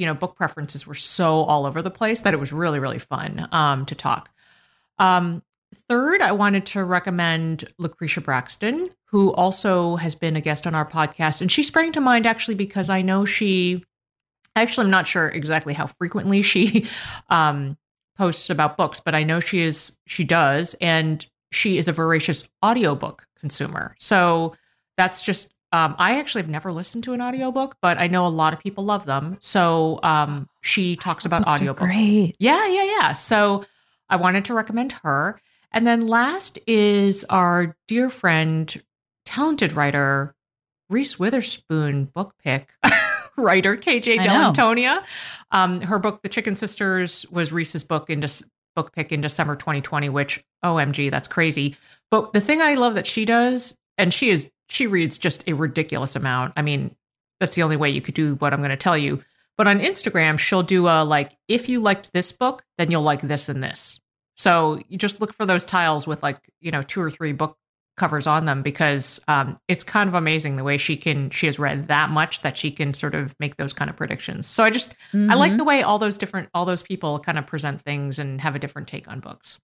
you 0.00 0.06
know, 0.06 0.14
book 0.14 0.34
preferences 0.34 0.86
were 0.86 0.94
so 0.94 1.42
all 1.42 1.66
over 1.66 1.82
the 1.82 1.90
place 1.90 2.22
that 2.22 2.32
it 2.32 2.40
was 2.40 2.54
really, 2.54 2.78
really 2.78 2.98
fun 2.98 3.46
um, 3.52 3.84
to 3.84 3.94
talk. 3.94 4.30
Um, 4.98 5.42
third, 5.90 6.22
I 6.22 6.32
wanted 6.32 6.64
to 6.66 6.84
recommend 6.84 7.64
Lucretia 7.76 8.22
Braxton, 8.22 8.88
who 9.08 9.30
also 9.34 9.96
has 9.96 10.14
been 10.14 10.36
a 10.36 10.40
guest 10.40 10.66
on 10.66 10.74
our 10.74 10.88
podcast. 10.88 11.42
And 11.42 11.52
she 11.52 11.62
sprang 11.62 11.92
to 11.92 12.00
mind 12.00 12.26
actually 12.26 12.54
because 12.54 12.88
I 12.88 13.02
know 13.02 13.26
she, 13.26 13.84
actually, 14.56 14.84
I'm 14.84 14.90
not 14.90 15.06
sure 15.06 15.28
exactly 15.28 15.74
how 15.74 15.86
frequently 15.86 16.40
she 16.40 16.86
um, 17.28 17.76
posts 18.16 18.48
about 18.48 18.78
books, 18.78 19.00
but 19.00 19.14
I 19.14 19.22
know 19.22 19.38
she 19.38 19.60
is, 19.60 19.98
she 20.06 20.24
does. 20.24 20.74
And 20.80 21.26
she 21.52 21.76
is 21.76 21.88
a 21.88 21.92
voracious 21.92 22.48
audiobook 22.64 23.26
consumer. 23.38 23.96
So 23.98 24.54
that's 24.96 25.22
just 25.22 25.52
um, 25.72 25.94
I 25.98 26.18
actually 26.18 26.42
have 26.42 26.50
never 26.50 26.72
listened 26.72 27.04
to 27.04 27.12
an 27.12 27.22
audiobook, 27.22 27.76
but 27.80 27.98
I 27.98 28.08
know 28.08 28.26
a 28.26 28.28
lot 28.28 28.52
of 28.52 28.60
people 28.60 28.84
love 28.84 29.06
them. 29.06 29.38
So 29.40 30.00
um, 30.02 30.48
she 30.62 30.96
talks 30.96 31.24
about 31.24 31.46
audiobooks. 31.46 31.76
Great. 31.76 32.36
Yeah, 32.38 32.66
yeah, 32.66 32.84
yeah. 32.84 33.12
So 33.12 33.64
I 34.08 34.16
wanted 34.16 34.44
to 34.46 34.54
recommend 34.54 34.92
her. 35.04 35.40
And 35.72 35.86
then 35.86 36.06
last 36.06 36.58
is 36.66 37.24
our 37.30 37.76
dear 37.86 38.10
friend, 38.10 38.82
talented 39.24 39.72
writer, 39.72 40.34
Reese 40.88 41.18
Witherspoon 41.18 42.06
book 42.06 42.34
pick. 42.42 42.72
writer 43.36 43.76
KJ 43.76 44.18
Dell'Antonia. 44.18 45.02
Um, 45.50 45.80
her 45.80 45.98
book, 45.98 46.22
The 46.22 46.28
Chicken 46.28 46.56
Sisters, 46.56 47.24
was 47.30 47.52
Reese's 47.52 47.84
book 47.84 48.10
in 48.10 48.24
book 48.76 48.92
pick 48.92 49.12
in 49.12 49.20
December 49.20 49.56
2020, 49.56 50.08
which 50.08 50.44
OMG, 50.64 51.10
that's 51.10 51.28
crazy. 51.28 51.76
But 52.10 52.32
the 52.32 52.40
thing 52.40 52.62
I 52.62 52.74
love 52.74 52.94
that 52.94 53.06
she 53.06 53.24
does, 53.24 53.76
and 53.98 54.12
she 54.12 54.30
is 54.30 54.50
she 54.70 54.86
reads 54.86 55.18
just 55.18 55.44
a 55.46 55.52
ridiculous 55.52 56.16
amount. 56.16 56.54
I 56.56 56.62
mean, 56.62 56.94
that's 57.38 57.56
the 57.56 57.62
only 57.62 57.76
way 57.76 57.90
you 57.90 58.00
could 58.00 58.14
do 58.14 58.34
what 58.36 58.52
I'm 58.52 58.60
going 58.60 58.70
to 58.70 58.76
tell 58.76 58.96
you. 58.98 59.20
But 59.56 59.66
on 59.66 59.80
Instagram, 59.80 60.38
she'll 60.38 60.62
do 60.62 60.86
a 60.86 61.04
like, 61.04 61.36
if 61.48 61.68
you 61.68 61.80
liked 61.80 62.12
this 62.12 62.32
book, 62.32 62.62
then 62.78 62.90
you'll 62.90 63.02
like 63.02 63.20
this 63.20 63.48
and 63.48 63.62
this. 63.62 64.00
So 64.36 64.80
you 64.88 64.96
just 64.96 65.20
look 65.20 65.34
for 65.34 65.44
those 65.44 65.66
tiles 65.66 66.06
with 66.06 66.22
like, 66.22 66.38
you 66.60 66.70
know, 66.70 66.82
two 66.82 67.00
or 67.00 67.10
three 67.10 67.32
book 67.32 67.58
covers 68.00 68.26
on 68.26 68.46
them 68.46 68.62
because 68.62 69.20
um, 69.28 69.58
it's 69.68 69.84
kind 69.84 70.08
of 70.08 70.14
amazing 70.14 70.56
the 70.56 70.64
way 70.64 70.78
she 70.78 70.96
can 70.96 71.28
she 71.28 71.44
has 71.44 71.58
read 71.58 71.88
that 71.88 72.08
much 72.08 72.40
that 72.40 72.56
she 72.56 72.70
can 72.70 72.94
sort 72.94 73.14
of 73.14 73.34
make 73.38 73.56
those 73.56 73.74
kind 73.74 73.90
of 73.90 73.96
predictions. 73.96 74.46
So 74.46 74.64
I 74.64 74.70
just 74.70 74.94
mm-hmm. 75.12 75.30
I 75.30 75.34
like 75.34 75.50
mm-hmm. 75.50 75.58
the 75.58 75.64
way 75.64 75.82
all 75.82 75.98
those 75.98 76.16
different 76.16 76.48
all 76.54 76.64
those 76.64 76.82
people 76.82 77.18
kind 77.18 77.38
of 77.38 77.46
present 77.46 77.82
things 77.82 78.18
and 78.18 78.40
have 78.40 78.56
a 78.56 78.58
different 78.58 78.88
take 78.88 79.06
on 79.08 79.20
books. 79.20 79.58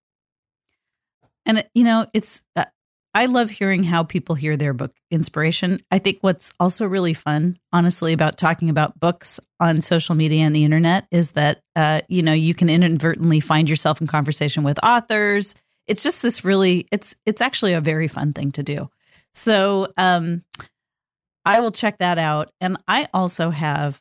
And 1.47 1.65
you 1.75 1.85
know, 1.85 2.07
it's 2.13 2.43
uh, 2.55 2.67
I 3.16 3.26
love 3.26 3.50
hearing 3.50 3.82
how 3.82 4.04
people 4.04 4.35
hear 4.35 4.56
their 4.56 4.75
book 4.75 4.94
inspiration. 5.11 5.80
I 5.90 5.99
think 5.99 6.18
what's 6.20 6.52
also 6.61 6.87
really 6.87 7.14
fun, 7.14 7.58
honestly, 7.73 8.12
about 8.12 8.37
talking 8.37 8.68
about 8.68 9.00
books 9.00 9.40
on 9.58 9.80
social 9.80 10.14
media 10.14 10.44
and 10.44 10.54
the 10.54 10.64
internet 10.64 11.06
is 11.11 11.30
that 11.30 11.62
uh, 11.75 12.02
you 12.08 12.23
know 12.23 12.35
you 12.35 12.54
can 12.54 12.68
inadvertently 12.68 13.40
find 13.40 13.68
yourself 13.68 14.00
in 14.00 14.06
conversation 14.06 14.64
with 14.64 14.78
authors 14.85 15.54
it's 15.87 16.02
just 16.02 16.23
this 16.23 16.44
really 16.44 16.88
it's 16.90 17.14
it's 17.25 17.40
actually 17.40 17.73
a 17.73 17.80
very 17.80 18.08
fun 18.08 18.32
thing 18.32 18.52
to 18.52 18.62
do. 18.62 18.90
So 19.35 19.88
um 19.96 20.42
I 21.44 21.61
will 21.61 21.70
check 21.70 21.99
that 21.99 22.18
out 22.18 22.50
and 22.61 22.76
I 22.88 23.08
also 23.14 23.50
have 23.50 24.00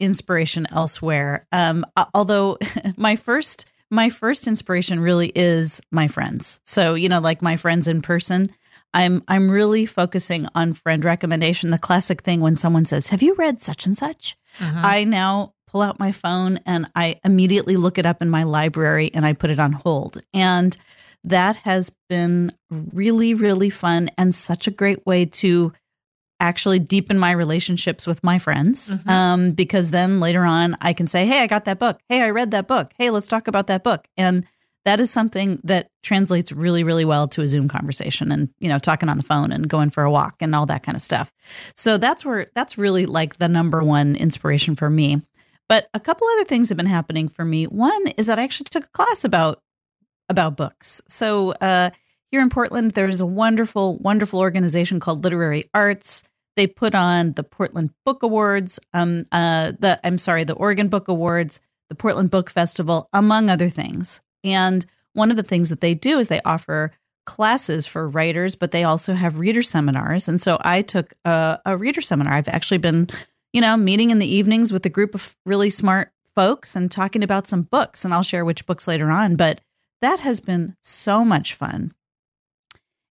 inspiration 0.00 0.66
elsewhere. 0.70 1.46
Um 1.52 1.84
although 2.14 2.58
my 2.96 3.16
first 3.16 3.70
my 3.92 4.08
first 4.08 4.46
inspiration 4.46 4.98
really 4.98 5.30
is 5.34 5.82
my 5.90 6.08
friends. 6.08 6.60
So, 6.64 6.94
you 6.94 7.10
know, 7.10 7.20
like 7.20 7.42
my 7.42 7.56
friends 7.56 7.86
in 7.86 8.02
person. 8.02 8.52
I'm 8.94 9.22
I'm 9.28 9.50
really 9.50 9.86
focusing 9.86 10.46
on 10.54 10.74
friend 10.74 11.04
recommendation. 11.04 11.70
The 11.70 11.78
classic 11.78 12.22
thing 12.22 12.40
when 12.40 12.56
someone 12.56 12.84
says, 12.84 13.08
"Have 13.08 13.22
you 13.22 13.34
read 13.36 13.60
such 13.60 13.86
and 13.86 13.96
such?" 13.96 14.36
Uh-huh. 14.60 14.80
I 14.82 15.04
now 15.04 15.54
pull 15.66 15.80
out 15.80 15.98
my 15.98 16.12
phone 16.12 16.58
and 16.66 16.90
I 16.94 17.18
immediately 17.24 17.76
look 17.76 17.96
it 17.96 18.04
up 18.04 18.20
in 18.20 18.28
my 18.28 18.42
library 18.42 19.10
and 19.14 19.24
I 19.24 19.32
put 19.32 19.50
it 19.50 19.58
on 19.58 19.72
hold. 19.72 20.22
And 20.34 20.76
that 21.24 21.58
has 21.58 21.90
been 22.08 22.50
really, 22.70 23.32
really 23.32 23.70
fun 23.70 24.10
and 24.18 24.34
such 24.34 24.66
a 24.66 24.72
great 24.72 25.06
way 25.06 25.24
to 25.24 25.72
actually 26.42 26.80
deepen 26.80 27.18
my 27.18 27.30
relationships 27.30 28.06
with 28.06 28.22
my 28.22 28.38
friends. 28.38 28.92
Mm-hmm. 28.92 29.08
Um, 29.08 29.50
because 29.52 29.90
then 29.90 30.20
later 30.20 30.44
on, 30.44 30.76
I 30.80 30.92
can 30.92 31.06
say, 31.06 31.24
Hey, 31.24 31.40
I 31.40 31.46
got 31.46 31.64
that 31.64 31.78
book. 31.78 32.00
Hey, 32.08 32.20
I 32.20 32.30
read 32.30 32.50
that 32.50 32.68
book. 32.68 32.92
Hey, 32.98 33.08
let's 33.10 33.28
talk 33.28 33.48
about 33.48 33.68
that 33.68 33.82
book. 33.82 34.06
And 34.16 34.44
that 34.84 34.98
is 34.98 35.10
something 35.10 35.60
that 35.62 35.88
translates 36.02 36.50
really, 36.50 36.82
really 36.82 37.04
well 37.04 37.28
to 37.28 37.42
a 37.42 37.48
Zoom 37.48 37.68
conversation 37.68 38.32
and, 38.32 38.48
you 38.58 38.68
know, 38.68 38.80
talking 38.80 39.08
on 39.08 39.16
the 39.16 39.22
phone 39.22 39.52
and 39.52 39.68
going 39.68 39.90
for 39.90 40.02
a 40.02 40.10
walk 40.10 40.34
and 40.40 40.54
all 40.54 40.66
that 40.66 40.82
kind 40.82 40.96
of 40.96 41.02
stuff. 41.02 41.32
So 41.76 41.98
that's 41.98 42.24
where 42.24 42.48
that's 42.54 42.76
really 42.76 43.06
like 43.06 43.36
the 43.36 43.48
number 43.48 43.84
one 43.84 44.16
inspiration 44.16 44.74
for 44.74 44.90
me. 44.90 45.22
But 45.68 45.88
a 45.94 46.00
couple 46.00 46.26
other 46.26 46.44
things 46.44 46.68
have 46.68 46.76
been 46.76 46.86
happening 46.86 47.28
for 47.28 47.44
me. 47.44 47.64
One 47.66 48.08
is 48.18 48.26
that 48.26 48.40
I 48.40 48.42
actually 48.42 48.64
took 48.70 48.84
a 48.86 48.90
class 48.90 49.24
about 49.24 49.60
about 50.28 50.56
books. 50.56 51.00
So 51.06 51.52
uh, 51.52 51.90
here 52.32 52.40
in 52.40 52.50
Portland, 52.50 52.92
there's 52.92 53.20
a 53.20 53.26
wonderful, 53.26 53.98
wonderful 53.98 54.40
organization 54.40 54.98
called 54.98 55.22
Literary 55.22 55.64
Arts. 55.74 56.24
They 56.56 56.66
put 56.66 56.94
on 56.94 57.32
the 57.32 57.44
Portland 57.44 57.90
Book 58.04 58.22
Awards, 58.22 58.78
um, 58.92 59.24
uh, 59.32 59.72
the 59.78 60.00
I'm 60.04 60.18
sorry, 60.18 60.44
the 60.44 60.54
Oregon 60.54 60.88
Book 60.88 61.08
Awards, 61.08 61.60
the 61.88 61.94
Portland 61.94 62.30
Book 62.30 62.50
Festival, 62.50 63.08
among 63.12 63.48
other 63.48 63.70
things. 63.70 64.20
And 64.44 64.84
one 65.14 65.30
of 65.30 65.36
the 65.36 65.42
things 65.42 65.68
that 65.70 65.80
they 65.80 65.94
do 65.94 66.18
is 66.18 66.28
they 66.28 66.40
offer 66.44 66.92
classes 67.24 67.86
for 67.86 68.08
writers, 68.08 68.54
but 68.54 68.72
they 68.72 68.84
also 68.84 69.14
have 69.14 69.38
reader 69.38 69.62
seminars. 69.62 70.28
And 70.28 70.40
so 70.40 70.58
I 70.62 70.82
took 70.82 71.14
a, 71.24 71.60
a 71.64 71.76
reader 71.76 72.00
seminar. 72.00 72.32
I've 72.32 72.48
actually 72.48 72.78
been, 72.78 73.08
you 73.52 73.60
know, 73.60 73.76
meeting 73.76 74.10
in 74.10 74.18
the 74.18 74.26
evenings 74.34 74.72
with 74.72 74.84
a 74.86 74.90
group 74.90 75.14
of 75.14 75.36
really 75.46 75.70
smart 75.70 76.10
folks 76.34 76.74
and 76.74 76.90
talking 76.90 77.22
about 77.22 77.46
some 77.46 77.62
books. 77.62 78.04
And 78.04 78.12
I'll 78.12 78.22
share 78.22 78.44
which 78.44 78.66
books 78.66 78.88
later 78.88 79.10
on. 79.10 79.36
But 79.36 79.60
that 80.00 80.20
has 80.20 80.40
been 80.40 80.76
so 80.82 81.24
much 81.24 81.54
fun. 81.54 81.92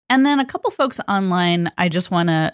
And 0.09 0.25
then 0.25 0.41
a 0.41 0.45
couple 0.45 0.71
folks 0.71 0.99
online 1.07 1.71
I 1.77 1.87
just 1.87 2.11
want 2.11 2.29
to, 2.29 2.51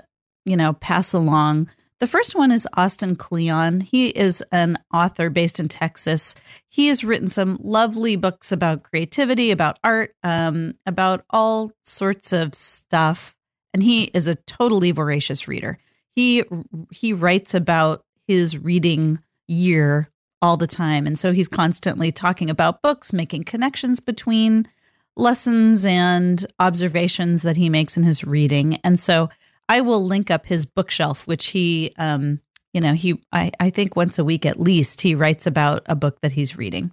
you 0.48 0.56
know, 0.56 0.74
pass 0.74 1.14
along. 1.14 1.70
The 2.00 2.08
first 2.08 2.36
one 2.36 2.52
is 2.52 2.68
Austin 2.76 3.16
Kleon. 3.16 3.82
He 3.82 4.10
is 4.10 4.44
an 4.52 4.78
author 4.94 5.30
based 5.30 5.60
in 5.60 5.68
Texas. 5.68 6.36
He 6.70 6.88
has 6.88 7.04
written 7.04 7.28
some 7.28 7.58
lovely 7.62 8.16
books 8.16 8.52
about 8.52 8.84
creativity, 8.84 9.50
about 9.50 9.80
art, 9.84 10.16
um, 10.24 10.76
about 10.86 11.26
all 11.32 11.72
sorts 11.84 12.32
of 12.34 12.54
stuff. 12.54 13.36
And 13.74 13.82
he 13.82 14.06
is 14.06 14.28
a 14.28 14.36
totally 14.36 14.92
voracious 14.92 15.48
reader. 15.48 15.80
He 16.16 16.44
he 16.92 17.14
writes 17.14 17.54
about 17.54 18.04
his 18.28 18.58
reading 18.58 19.20
year 19.48 20.10
all 20.42 20.58
the 20.58 20.68
time. 20.68 21.08
And 21.08 21.18
so 21.18 21.32
he's 21.32 21.48
constantly 21.48 22.12
talking 22.12 22.50
about 22.50 22.82
books, 22.82 23.12
making 23.12 23.44
connections 23.46 24.00
between 24.00 24.68
lessons 25.16 25.84
and 25.84 26.46
observations 26.60 27.42
that 27.42 27.58
he 27.58 27.70
makes 27.70 27.98
in 27.98 28.04
his 28.04 28.24
reading. 28.24 28.76
And 28.84 29.00
so 29.00 29.30
I 29.70 29.82
will 29.82 30.06
link 30.06 30.32
up 30.32 30.46
his 30.46 30.66
bookshelf, 30.66 31.28
which 31.28 31.48
he, 31.48 31.94
um, 31.98 32.40
you 32.74 32.82
know, 32.82 32.94
he, 32.94 33.22
I, 33.32 33.52
I 33.60 33.70
think 33.70 33.96
once 33.96 34.20
a 34.20 34.26
week 34.26 34.46
at 34.46 34.60
least, 34.60 35.02
he 35.02 35.16
writes 35.16 35.48
about 35.48 35.84
a 35.88 35.96
book 35.96 36.22
that 36.22 36.32
he's 36.32 36.58
reading. 36.58 36.92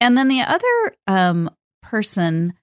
And 0.00 0.16
then 0.16 0.28
the 0.28 0.42
other 0.42 0.96
um, 1.06 1.50
person 1.82 2.54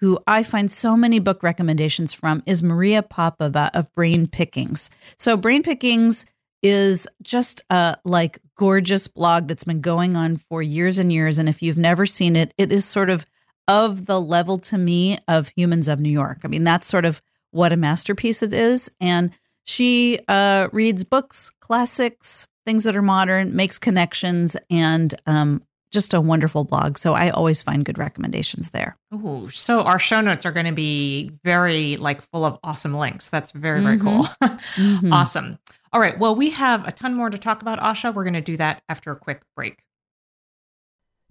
who 0.00 0.18
I 0.26 0.42
find 0.42 0.70
so 0.70 0.96
many 0.96 1.18
book 1.18 1.42
recommendations 1.42 2.12
from 2.12 2.42
is 2.46 2.62
Maria 2.62 3.02
Popova 3.02 3.70
of 3.74 3.92
Brain 3.94 4.26
Pickings. 4.26 4.90
So, 5.18 5.36
Brain 5.36 5.62
Pickings 5.62 6.26
is 6.62 7.06
just 7.22 7.62
a 7.70 7.96
like 8.04 8.38
gorgeous 8.56 9.06
blog 9.06 9.48
that's 9.48 9.64
been 9.64 9.80
going 9.80 10.16
on 10.16 10.38
for 10.38 10.62
years 10.62 10.98
and 10.98 11.12
years. 11.12 11.38
And 11.38 11.48
if 11.48 11.62
you've 11.62 11.78
never 11.78 12.06
seen 12.06 12.36
it, 12.36 12.54
it 12.58 12.72
is 12.72 12.84
sort 12.84 13.10
of 13.10 13.26
of 13.68 14.06
the 14.06 14.20
level 14.20 14.58
to 14.58 14.78
me 14.78 15.18
of 15.28 15.48
Humans 15.56 15.88
of 15.88 16.00
New 16.00 16.10
York. 16.10 16.40
I 16.44 16.48
mean, 16.48 16.64
that's 16.64 16.88
sort 16.88 17.04
of 17.04 17.22
what 17.54 17.72
a 17.72 17.76
masterpiece 17.76 18.42
it 18.42 18.52
is. 18.52 18.90
And 19.00 19.30
she 19.64 20.18
uh, 20.28 20.68
reads 20.72 21.04
books, 21.04 21.50
classics, 21.60 22.46
things 22.66 22.84
that 22.84 22.96
are 22.96 23.02
modern, 23.02 23.54
makes 23.54 23.78
connections, 23.78 24.56
and 24.68 25.14
um, 25.26 25.62
just 25.90 26.12
a 26.12 26.20
wonderful 26.20 26.64
blog. 26.64 26.98
So 26.98 27.14
I 27.14 27.30
always 27.30 27.62
find 27.62 27.84
good 27.84 27.98
recommendations 27.98 28.70
there. 28.70 28.98
Ooh, 29.14 29.48
so 29.50 29.82
our 29.82 29.98
show 29.98 30.20
notes 30.20 30.44
are 30.44 30.52
going 30.52 30.66
to 30.66 30.72
be 30.72 31.30
very 31.44 31.96
like 31.96 32.20
full 32.20 32.44
of 32.44 32.58
awesome 32.64 32.94
links. 32.94 33.28
That's 33.28 33.52
very 33.52 33.80
very 33.80 33.98
mm-hmm. 33.98 34.06
cool. 34.08 34.24
mm-hmm. 34.42 35.12
Awesome. 35.12 35.58
All 35.92 36.00
right. 36.00 36.18
Well, 36.18 36.34
we 36.34 36.50
have 36.50 36.86
a 36.88 36.92
ton 36.92 37.14
more 37.14 37.30
to 37.30 37.38
talk 37.38 37.62
about, 37.62 37.78
Asha. 37.78 38.12
We're 38.12 38.24
going 38.24 38.34
to 38.34 38.40
do 38.40 38.56
that 38.56 38.82
after 38.88 39.12
a 39.12 39.16
quick 39.16 39.42
break. 39.54 39.78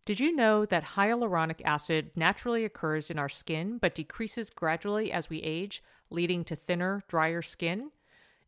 Did 0.05 0.19
you 0.19 0.36
know 0.36 0.65
that 0.65 0.83
hyaluronic 0.83 1.62
acid 1.63 2.12
naturally 2.13 2.65
occurs 2.65 3.10
in 3.10 3.17
our 3.17 3.29
skin 3.29 3.77
but 3.77 3.95
decreases 3.95 4.50
gradually 4.50 5.13
as 5.13 5.29
we 5.29 5.41
age, 5.41 5.81
leading 6.10 6.43
to 6.43 6.57
thinner, 6.57 7.03
drier 7.07 7.41
skin? 7.41 7.89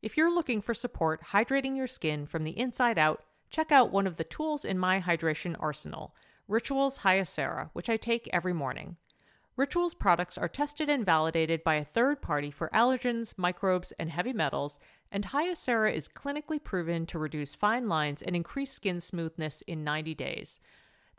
If 0.02 0.18
you're 0.18 0.34
looking 0.34 0.62
for 0.62 0.74
support 0.74 1.22
hydrating 1.32 1.78
your 1.78 1.88
skin 1.88 2.26
from 2.26 2.44
the 2.44 2.60
inside 2.60 2.98
out, 2.98 3.24
check 3.50 3.72
out 3.72 3.94
one 3.94 4.06
of 4.06 4.18
the 4.18 4.26
tools 4.26 4.66
in 4.66 4.78
my 4.78 5.00
hydration 5.00 5.56
arsenal, 5.58 6.14
Rituals 6.50 7.00
Hyacera, 7.00 7.70
which 7.72 7.90
I 7.90 7.96
take 7.96 8.30
every 8.34 8.52
morning. 8.54 8.98
Rituals 9.56 9.94
products 9.94 10.38
are 10.38 10.50
tested 10.50 10.90
and 10.90 11.06
validated 11.06 11.64
by 11.64 11.76
a 11.76 11.86
third 11.86 12.22
party 12.22 12.52
for 12.52 12.70
allergens, 12.74 13.34
microbes, 13.38 13.94
and 13.98 14.10
heavy 14.10 14.34
metals, 14.34 14.78
and 15.10 15.24
Hyacera 15.28 15.94
is 15.94 16.10
clinically 16.10 16.62
proven 16.62 17.06
to 17.06 17.18
reduce 17.18 17.56
fine 17.56 17.88
lines 17.88 18.22
and 18.22 18.36
increase 18.36 18.74
skin 18.74 19.00
smoothness 19.00 19.64
in 19.66 19.86
90 19.86 20.14
days. 20.16 20.60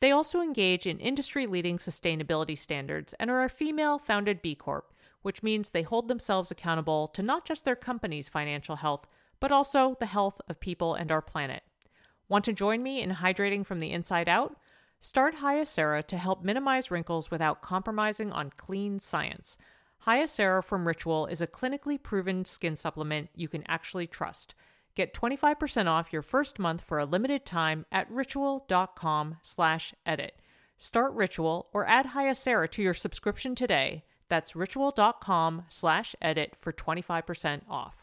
They 0.01 0.11
also 0.11 0.41
engage 0.41 0.87
in 0.87 0.99
industry 0.99 1.47
leading 1.47 1.79
sustainability 1.79 2.59
standards 2.59 3.15
and 3.15 3.31
are 3.31 3.45
a 3.45 3.49
female 3.49 3.99
founded 3.99 4.43
B 4.43 4.55
Corp, 4.55 4.93
which 5.23 5.43
means 5.43 5.71
they 5.71 5.83
hold 5.83 6.09
themselves 6.09 6.51
accountable 6.51 7.09
to 7.09 7.23
not 7.23 7.45
just 7.45 7.65
their 7.65 7.77
company's 7.77 8.29
financial 8.29 8.77
health, 8.77 9.07
but 9.41 9.53
also 9.53 9.97
the 9.99 10.07
health 10.07 10.41
of 10.49 10.61
people 10.61 10.95
and 10.95 11.11
our 11.11 11.23
planet. 11.23 11.63
Want 12.29 12.45
to 12.45 12.53
join 12.53 12.83
me 12.83 13.03
in 13.03 13.11
hydrating 13.11 13.65
from 13.65 13.81
the 13.81 13.93
inside 13.93 14.29
out? 14.29 14.57
Start 15.01 15.37
Hyacera 15.37 16.05
to 16.05 16.17
help 16.17 16.43
minimize 16.43 16.91
wrinkles 16.91 17.31
without 17.31 17.63
compromising 17.63 18.33
on 18.33 18.51
clean 18.57 18.99
science. 18.99 19.57
Hyacera 20.07 20.63
from 20.63 20.87
Ritual 20.87 21.27
is 21.27 21.41
a 21.41 21.47
clinically 21.47 22.03
proven 22.03 22.45
skin 22.45 22.77
supplement 22.77 23.29
you 23.35 23.49
can 23.49 23.63
actually 23.67 24.07
trust. 24.07 24.55
Get 24.97 25.13
25% 25.13 25.87
off 25.89 26.11
your 26.11 26.23
first 26.23 26.59
month 26.59 26.81
for 26.81 26.99
a 26.99 27.05
limited 27.05 27.45
time 27.45 27.85
at 27.93 28.11
ritual.com 28.11 29.37
slash 29.43 29.95
edit. 30.07 30.41
Start 30.79 31.13
Ritual 31.13 31.69
or 31.75 31.87
add 31.87 32.07
Hyacera 32.07 32.71
to 32.71 32.83
your 32.83 32.95
subscription 32.95 33.55
today. 33.55 34.05
That's 34.31 34.57
ritual.com 34.57 35.65
slash 35.69 36.17
edit 36.21 36.55
for 36.59 36.73
25% 36.73 37.61
off. 37.69 37.95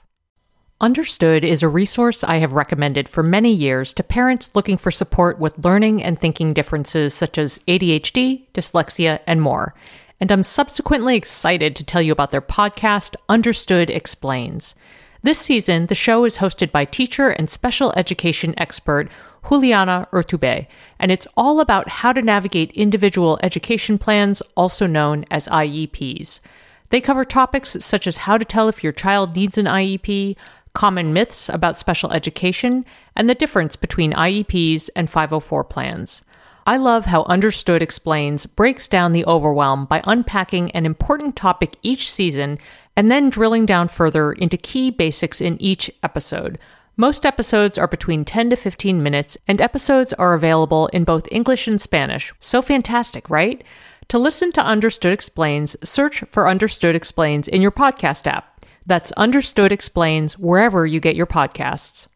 Understood 0.79 1.43
is 1.43 1.63
a 1.63 1.67
resource 1.67 2.23
I 2.23 2.35
have 2.37 2.51
recommended 2.51 3.09
for 3.09 3.23
many 3.23 3.51
years 3.51 3.91
to 3.93 4.03
parents 4.03 4.51
looking 4.53 4.77
for 4.77 4.91
support 4.91 5.39
with 5.39 5.63
learning 5.65 6.03
and 6.03 6.19
thinking 6.19 6.53
differences 6.53 7.15
such 7.15 7.39
as 7.39 7.59
ADHD, 7.67 8.51
dyslexia, 8.53 9.19
and 9.25 9.41
more. 9.41 9.73
And 10.19 10.31
I'm 10.31 10.43
subsequently 10.43 11.15
excited 11.15 11.75
to 11.75 11.83
tell 11.83 12.01
you 12.01 12.11
about 12.11 12.29
their 12.31 12.41
podcast, 12.41 13.15
Understood 13.29 13.89
Explains. 13.89 14.75
This 15.23 15.39
season, 15.39 15.85
the 15.85 15.95
show 15.95 16.25
is 16.25 16.39
hosted 16.39 16.69
by 16.73 16.83
teacher 16.83 17.29
and 17.29 17.49
special 17.49 17.93
education 17.95 18.53
expert 18.57 19.09
Juliana 19.47 20.05
Urtubey, 20.11 20.67
and 20.99 21.11
it's 21.11 21.29
all 21.37 21.61
about 21.61 21.87
how 21.87 22.11
to 22.11 22.21
navigate 22.21 22.71
individual 22.71 23.39
education 23.41 23.97
plans, 23.97 24.41
also 24.57 24.85
known 24.85 25.23
as 25.31 25.47
IEPs. 25.47 26.41
They 26.89 26.99
cover 26.99 27.23
topics 27.23 27.77
such 27.79 28.05
as 28.05 28.17
how 28.17 28.37
to 28.37 28.43
tell 28.43 28.67
if 28.67 28.83
your 28.83 28.91
child 28.91 29.37
needs 29.37 29.57
an 29.57 29.65
IEP, 29.65 30.35
common 30.73 31.13
myths 31.13 31.47
about 31.47 31.77
special 31.77 32.11
education, 32.11 32.83
and 33.15 33.29
the 33.29 33.35
difference 33.35 33.77
between 33.77 34.11
IEPs 34.11 34.89
and 34.93 35.09
504 35.09 35.63
plans. 35.63 36.21
I 36.65 36.77
love 36.77 37.05
how 37.05 37.23
Understood 37.23 37.81
Explains 37.81 38.45
breaks 38.45 38.87
down 38.87 39.11
the 39.11 39.25
overwhelm 39.25 39.85
by 39.85 40.01
unpacking 40.05 40.71
an 40.71 40.85
important 40.85 41.35
topic 41.35 41.75
each 41.81 42.09
season 42.09 42.57
and 42.95 43.09
then 43.09 43.29
drilling 43.29 43.65
down 43.65 43.87
further 43.87 44.31
into 44.31 44.57
key 44.57 44.91
basics 44.91 45.41
in 45.41 45.61
each 45.61 45.91
episode. 46.03 46.59
Most 46.95 47.25
episodes 47.25 47.77
are 47.77 47.87
between 47.87 48.23
10 48.23 48.51
to 48.51 48.55
15 48.55 49.01
minutes, 49.01 49.35
and 49.47 49.59
episodes 49.59 50.13
are 50.13 50.33
available 50.33 50.87
in 50.87 51.03
both 51.03 51.27
English 51.31 51.67
and 51.67 51.81
Spanish. 51.81 52.31
So 52.39 52.61
fantastic, 52.61 53.29
right? 53.29 53.63
To 54.09 54.19
listen 54.19 54.51
to 54.51 54.61
Understood 54.61 55.11
Explains, 55.11 55.75
search 55.87 56.23
for 56.29 56.47
Understood 56.47 56.95
Explains 56.95 57.47
in 57.47 57.63
your 57.63 57.71
podcast 57.71 58.27
app. 58.27 58.63
That's 58.85 59.11
Understood 59.13 59.71
Explains 59.71 60.37
wherever 60.37 60.85
you 60.85 60.99
get 60.99 61.15
your 61.15 61.25
podcasts. 61.25 62.07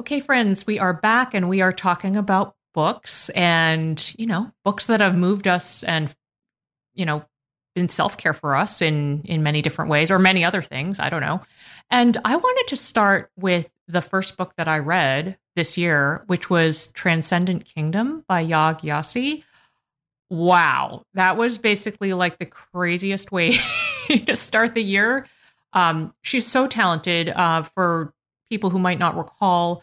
Okay, 0.00 0.18
friends, 0.18 0.66
we 0.66 0.80
are 0.80 0.94
back 0.94 1.34
and 1.34 1.48
we 1.48 1.60
are 1.60 1.72
talking 1.72 2.16
about 2.16 2.56
books 2.72 3.28
and, 3.30 4.12
you 4.18 4.26
know, 4.26 4.50
books 4.64 4.86
that 4.86 5.00
have 5.00 5.14
moved 5.14 5.46
us 5.46 5.84
and, 5.84 6.12
you 6.94 7.06
know, 7.06 7.24
been 7.74 7.88
self-care 7.88 8.34
for 8.34 8.56
us 8.56 8.80
in 8.80 9.22
in 9.24 9.42
many 9.42 9.62
different 9.62 9.90
ways 9.90 10.10
or 10.10 10.18
many 10.18 10.44
other 10.44 10.62
things 10.62 10.98
i 10.98 11.08
don't 11.08 11.20
know. 11.20 11.40
And 11.90 12.16
i 12.24 12.36
wanted 12.36 12.68
to 12.68 12.76
start 12.76 13.30
with 13.36 13.70
the 13.88 14.02
first 14.02 14.36
book 14.36 14.54
that 14.56 14.68
i 14.68 14.78
read 14.78 15.36
this 15.56 15.76
year 15.76 16.24
which 16.26 16.50
was 16.50 16.88
transcendent 16.88 17.64
kingdom 17.64 18.24
by 18.26 18.44
Yaa 18.44 18.80
Gyasi 18.80 19.44
wow. 20.30 21.04
That 21.14 21.36
was 21.36 21.58
basically 21.58 22.12
like 22.12 22.38
the 22.38 22.46
craziest 22.46 23.30
way 23.30 23.58
to 24.08 24.34
start 24.34 24.74
the 24.74 24.82
year. 24.82 25.26
Um, 25.72 26.14
she's 26.22 26.46
so 26.46 26.66
talented. 26.66 27.28
Uh, 27.28 27.62
for 27.62 28.12
people 28.50 28.70
who 28.70 28.78
might 28.78 28.98
not 28.98 29.16
recall 29.16 29.82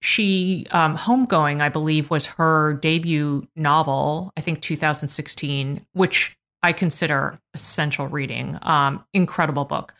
she 0.00 0.64
um, 0.70 0.96
homegoing 0.96 1.60
i 1.60 1.68
believe 1.68 2.08
was 2.08 2.26
her 2.26 2.74
debut 2.74 3.46
novel 3.56 4.32
i 4.36 4.40
think 4.40 4.62
2016 4.62 5.84
which 5.92 6.37
I 6.62 6.72
consider 6.72 7.40
essential 7.54 8.08
reading. 8.08 8.58
Um, 8.62 9.04
incredible 9.12 9.64
book. 9.64 9.94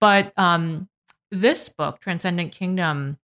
But 0.00 0.32
um, 0.36 0.88
this 1.30 1.68
book, 1.68 2.00
Transcendent 2.00 2.52
Kingdom, 2.52 3.18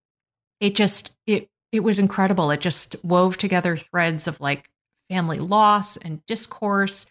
it 0.60 0.74
just 0.74 1.16
it 1.26 1.48
it 1.72 1.80
was 1.80 1.98
incredible. 1.98 2.50
It 2.50 2.60
just 2.60 2.96
wove 3.02 3.36
together 3.36 3.76
threads 3.76 4.28
of 4.28 4.40
like 4.40 4.70
family 5.10 5.38
loss 5.38 5.96
and 5.96 6.24
discourse, 6.26 7.06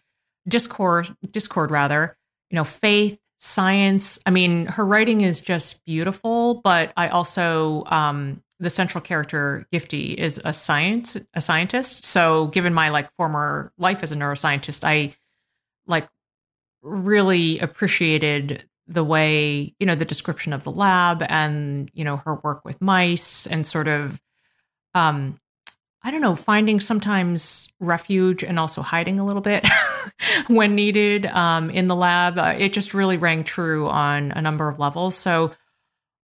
discourse, 0.47 1.11
discord 1.31 1.71
rather, 1.71 2.17
you 2.49 2.55
know, 2.55 2.63
faith, 2.63 3.19
science. 3.39 4.19
I 4.25 4.31
mean, 4.31 4.67
her 4.67 4.85
writing 4.85 5.21
is 5.21 5.41
just 5.41 5.83
beautiful, 5.85 6.55
but 6.55 6.93
I 6.95 7.09
also 7.09 7.83
um 7.87 8.41
the 8.59 8.69
central 8.69 9.01
character 9.01 9.67
Gifty 9.73 10.13
is 10.13 10.39
a 10.45 10.53
science 10.53 11.17
a 11.33 11.41
scientist. 11.41 12.05
So 12.05 12.47
given 12.47 12.73
my 12.73 12.89
like 12.89 13.09
former 13.17 13.71
life 13.77 14.03
as 14.03 14.11
a 14.11 14.15
neuroscientist, 14.15 14.83
I 14.85 15.15
like 15.87 16.07
really 16.81 17.59
appreciated 17.59 18.65
the 18.87 19.03
way 19.03 19.73
you 19.79 19.85
know 19.85 19.95
the 19.95 20.05
description 20.05 20.51
of 20.51 20.63
the 20.63 20.71
lab 20.71 21.23
and 21.29 21.89
you 21.93 22.03
know 22.03 22.17
her 22.17 22.35
work 22.35 22.65
with 22.65 22.81
mice 22.81 23.47
and 23.47 23.65
sort 23.65 23.87
of 23.87 24.21
um 24.93 25.39
i 26.03 26.11
don't 26.11 26.19
know 26.19 26.35
finding 26.35 26.81
sometimes 26.81 27.71
refuge 27.79 28.43
and 28.43 28.59
also 28.59 28.81
hiding 28.81 29.19
a 29.19 29.25
little 29.25 29.41
bit 29.41 29.65
when 30.47 30.75
needed 30.75 31.25
um 31.27 31.69
in 31.69 31.87
the 31.87 31.95
lab. 31.95 32.37
Uh, 32.37 32.53
it 32.57 32.73
just 32.73 32.93
really 32.93 33.17
rang 33.17 33.43
true 33.43 33.87
on 33.87 34.31
a 34.31 34.41
number 34.41 34.67
of 34.67 34.79
levels. 34.79 35.15
So 35.15 35.53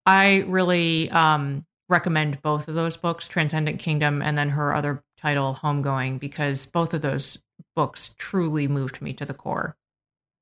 i 0.06 0.44
really 0.48 1.10
um 1.12 1.66
recommend 1.88 2.42
both 2.42 2.68
of 2.68 2.76
those 2.76 2.98
books 2.98 3.28
transcendent 3.28 3.80
kingdom 3.80 4.22
and 4.22 4.38
then 4.38 4.50
her 4.50 4.76
other 4.76 5.04
title 5.18 5.58
homegoing 5.62 6.20
because 6.20 6.66
both 6.66 6.94
of 6.94 7.02
those 7.02 7.42
books 7.80 8.14
truly 8.18 8.68
moved 8.68 9.02
me 9.02 9.14
to 9.14 9.24
the 9.24 9.34
core. 9.34 9.78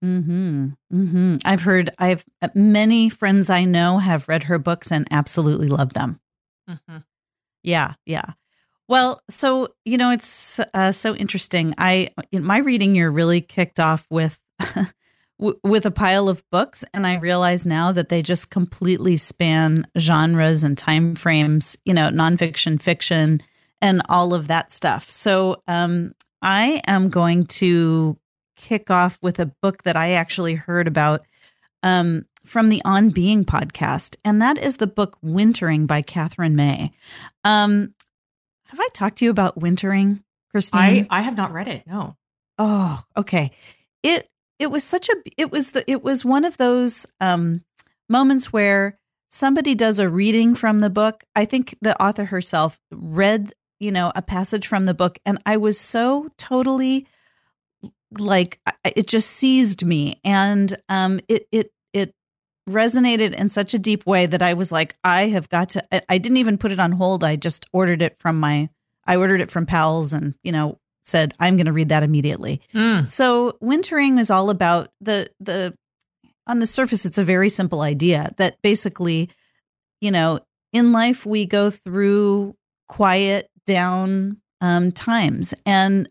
Hmm. 0.02 0.70
Hmm. 0.90 1.36
I've 1.46 1.62
heard. 1.62 1.92
I've 2.00 2.26
uh, 2.42 2.48
many 2.56 3.10
friends 3.10 3.52
I 3.52 3.64
know 3.64 4.00
have 4.00 4.28
read 4.28 4.46
her 4.46 4.58
books 4.58 4.92
and 4.92 5.08
absolutely 5.12 5.68
love 5.68 5.94
them. 5.94 6.20
Mm-hmm. 6.68 6.98
Yeah. 7.62 7.94
Yeah. 8.08 8.32
Well, 8.88 9.22
so 9.30 9.68
you 9.86 10.00
know, 10.00 10.10
it's 10.10 10.60
uh, 10.74 10.92
so 10.92 11.14
interesting. 11.16 11.76
I 11.78 12.10
in 12.32 12.44
my 12.44 12.58
reading 12.58 12.96
year 12.96 13.12
really 13.12 13.42
kicked 13.42 13.80
off 13.80 14.08
with 14.10 14.40
with 15.38 15.86
a 15.86 15.92
pile 15.92 16.30
of 16.30 16.44
books, 16.50 16.84
and 16.92 17.06
I 17.06 17.20
realize 17.20 17.68
now 17.68 17.92
that 17.92 18.10
they 18.10 18.24
just 18.24 18.50
completely 18.50 19.16
span 19.16 19.86
genres 19.96 20.64
and 20.64 20.76
time 20.76 21.14
frames. 21.14 21.78
You 21.86 21.94
know, 21.94 22.10
nonfiction, 22.10 22.82
fiction, 22.82 23.42
and 23.80 24.02
all 24.10 24.34
of 24.34 24.48
that 24.48 24.72
stuff. 24.72 25.12
So, 25.12 25.62
um, 25.68 26.14
I 26.42 26.82
am 26.88 27.10
going 27.10 27.46
to 27.46 28.18
kick 28.56 28.90
off 28.90 29.18
with 29.22 29.40
a 29.40 29.52
book 29.62 29.84
that 29.84 29.96
I 29.96 30.12
actually 30.12 30.56
heard 30.56 30.88
about 30.88 31.26
um, 31.84 32.26
from 32.46 32.70
the 32.70 32.82
On 32.86 33.10
Being 33.10 33.46
podcast, 33.46 34.16
and 34.26 34.42
that 34.42 34.58
is 34.58 34.78
the 34.78 34.88
book 34.88 35.18
Wintering 35.22 35.86
by 35.86 36.02
Katherine 36.02 36.56
May. 36.56 36.92
Um, 37.44 37.94
have 38.68 38.80
I 38.80 38.88
talked 38.94 39.20
to 39.20 39.26
you 39.26 39.32
about 39.32 39.58
Wintering, 39.58 40.24
Christine? 40.52 41.08
I, 41.10 41.20
I 41.20 41.22
have 41.22 41.38
not 41.38 41.54
read 41.54 41.68
it. 41.68 41.86
No. 41.88 42.16
Oh, 42.58 43.04
okay. 43.16 43.52
It 44.04 44.30
it 44.60 44.72
was 44.72 44.84
such 44.84 45.10
a 45.10 45.16
it 45.38 45.52
was 45.52 45.72
the 45.72 45.90
it 45.90 46.04
was 46.04 46.26
one 46.26 46.46
of 46.46 46.58
those 46.58 47.06
um, 47.22 47.64
moments 48.10 48.52
where 48.52 48.98
somebody 49.30 49.76
does 49.76 50.00
a 50.00 50.10
reading 50.10 50.56
from 50.56 50.80
the 50.80 50.90
book. 50.90 51.24
I 51.36 51.46
think 51.46 51.78
the 51.82 52.02
author 52.02 52.26
herself 52.26 52.80
read 52.92 53.54
you 53.80 53.92
know, 53.92 54.12
a 54.16 54.22
passage 54.22 54.68
from 54.68 54.86
the 54.86 54.94
book. 54.94 55.20
And 55.26 55.40
I 55.46 55.58
was 55.58 55.80
so 55.80 56.30
totally 56.38 57.08
like, 58.18 58.60
it 58.84 59.08
just 59.08 59.30
seized 59.30 59.86
me. 59.86 60.20
And 60.24 60.76
um, 60.90 61.20
it, 61.28 61.48
it, 61.52 61.72
it, 61.94 62.14
resonated 62.70 63.34
in 63.34 63.48
such 63.48 63.74
a 63.74 63.80
deep 63.80 64.06
way 64.06 64.26
that 64.26 64.42
I 64.42 64.54
was 64.54 64.74
like, 64.74 64.94
I 65.02 65.30
have 65.30 65.48
got 65.48 65.70
to, 65.70 66.12
I 66.12 66.18
didn't 66.18 66.38
even 66.38 66.58
put 66.58 66.74
it 66.74 66.82
on 66.82 66.92
hold. 66.92 67.24
I 67.24 67.38
just 67.38 67.66
ordered 67.72 68.02
it 68.02 68.18
from 68.20 68.40
my, 68.42 68.70
I 69.06 69.16
ordered 69.16 69.40
it 69.40 69.50
from 69.50 69.66
Powell's 69.66 70.12
and, 70.12 70.36
you 70.44 70.52
know, 70.52 70.78
said, 71.06 71.34
I'm 71.40 71.56
going 71.56 71.68
to 71.68 71.72
read 71.72 71.90
that 71.90 72.04
immediately. 72.04 72.60
Mm. 72.74 73.10
So 73.10 73.58
wintering 73.62 74.18
is 74.18 74.30
all 74.30 74.50
about 74.50 74.92
the, 75.00 75.30
the, 75.40 75.74
on 76.46 76.60
the 76.60 76.68
surface, 76.68 77.06
it's 77.06 77.18
a 77.18 77.24
very 77.24 77.48
simple 77.48 77.80
idea 77.80 78.32
that 78.36 78.62
basically, 78.62 79.30
you 80.02 80.12
know, 80.12 80.42
in 80.74 80.92
life, 80.92 81.26
we 81.26 81.46
go 81.46 81.70
through 81.72 82.56
quiet 82.88 83.50
down 83.68 84.42
um, 84.62 84.92
times. 84.92 85.54
And 85.68 86.10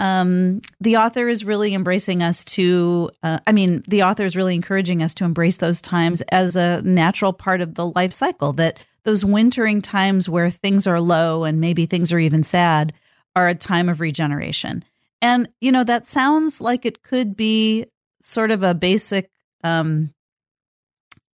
um, 0.00 0.62
the 0.80 0.96
author 0.96 1.28
is 1.28 1.44
really 1.44 1.74
embracing 1.74 2.22
us 2.22 2.42
to, 2.46 3.10
uh, 3.22 3.38
I 3.46 3.52
mean, 3.52 3.84
the 3.86 4.02
author 4.02 4.24
is 4.24 4.34
really 4.34 4.54
encouraging 4.54 5.02
us 5.02 5.14
to 5.14 5.24
embrace 5.24 5.58
those 5.58 5.80
times 5.80 6.22
as 6.32 6.56
a 6.56 6.82
natural 6.82 7.32
part 7.32 7.60
of 7.60 7.74
the 7.74 7.86
life 7.86 8.12
cycle, 8.12 8.54
that 8.54 8.78
those 9.04 9.24
wintering 9.24 9.82
times 9.82 10.28
where 10.28 10.50
things 10.50 10.86
are 10.86 11.00
low 11.00 11.44
and 11.44 11.60
maybe 11.60 11.86
things 11.86 12.12
are 12.12 12.18
even 12.18 12.42
sad 12.42 12.92
are 13.36 13.48
a 13.48 13.54
time 13.54 13.88
of 13.88 14.00
regeneration. 14.00 14.82
And, 15.22 15.48
you 15.60 15.70
know, 15.70 15.84
that 15.84 16.08
sounds 16.08 16.60
like 16.60 16.86
it 16.86 17.02
could 17.02 17.36
be 17.36 17.86
sort 18.22 18.50
of 18.50 18.62
a 18.62 18.74
basic, 18.74 19.30
um, 19.62 20.14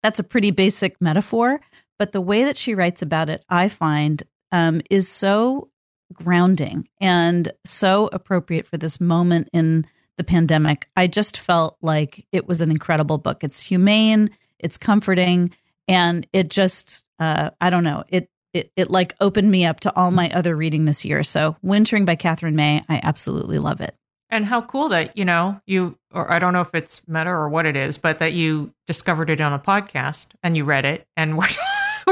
that's 0.03 0.19
a 0.19 0.25
pretty 0.25 0.51
basic 0.51 1.01
metaphor. 1.01 1.61
But 1.99 2.13
the 2.13 2.21
way 2.21 2.45
that 2.45 2.59
she 2.59 2.75
writes 2.75 3.01
about 3.01 3.29
it, 3.29 3.45
I 3.49 3.69
find 3.69 4.23
um, 4.57 4.81
is 4.91 5.07
so 5.07 5.69
grounding 6.15 6.89
and 6.99 7.53
so 7.67 8.09
appropriate 8.11 8.67
for 8.67 8.79
this 8.79 8.99
moment 8.99 9.51
in 9.53 9.87
the 10.17 10.25
pandemic. 10.25 10.89
I 10.97 11.09
just 11.09 11.37
felt 11.37 11.77
like 11.83 12.27
it 12.33 12.49
was 12.49 12.63
an 12.63 12.71
incredible 12.71 13.19
book. 13.19 13.45
It's 13.45 13.61
humane, 13.61 14.31
it's 14.59 14.79
comforting, 14.79 15.55
and 15.89 16.27
it 16.33 16.49
just 16.49 17.05
uh, 17.19 17.51
I 17.61 17.69
don't 17.69 17.85
know 17.85 18.05
it. 18.09 18.31
It, 18.55 18.73
it 18.75 18.91
like 18.91 19.15
opened 19.21 19.51
me 19.51 19.67
up 19.67 19.81
to 19.81 19.95
all 19.95 20.11
my 20.11 20.31
other 20.31 20.57
reading 20.57 20.87
this 20.87 21.05
year. 21.05 21.23
So, 21.23 21.57
Wintering 21.61 22.07
by 22.07 22.15
Katherine 22.15 22.57
May, 22.57 22.83
I 22.89 23.01
absolutely 23.03 23.59
love 23.59 23.83
it. 23.83 23.95
And 24.31 24.47
how 24.47 24.63
cool 24.63 24.89
that, 24.89 25.15
you 25.19 25.27
know, 25.27 25.61
you, 25.67 25.99
or 26.11 26.33
I 26.33 26.39
don't 26.39 26.55
know 26.55 26.63
if 26.63 26.75
it's 26.75 27.07
meta 27.07 27.29
or 27.29 27.51
what 27.51 27.67
it 27.67 27.77
is, 27.77 27.99
but 27.99 28.19
that 28.21 28.33
you 28.33 28.73
discovered 28.87 29.29
it 29.29 29.43
on 29.43 29.53
a 29.53 29.59
podcast 29.59 30.29
and 30.43 30.57
you 30.57 30.65
read 30.65 30.87
it 30.87 31.07
and 31.19 31.37
we're 31.39 31.49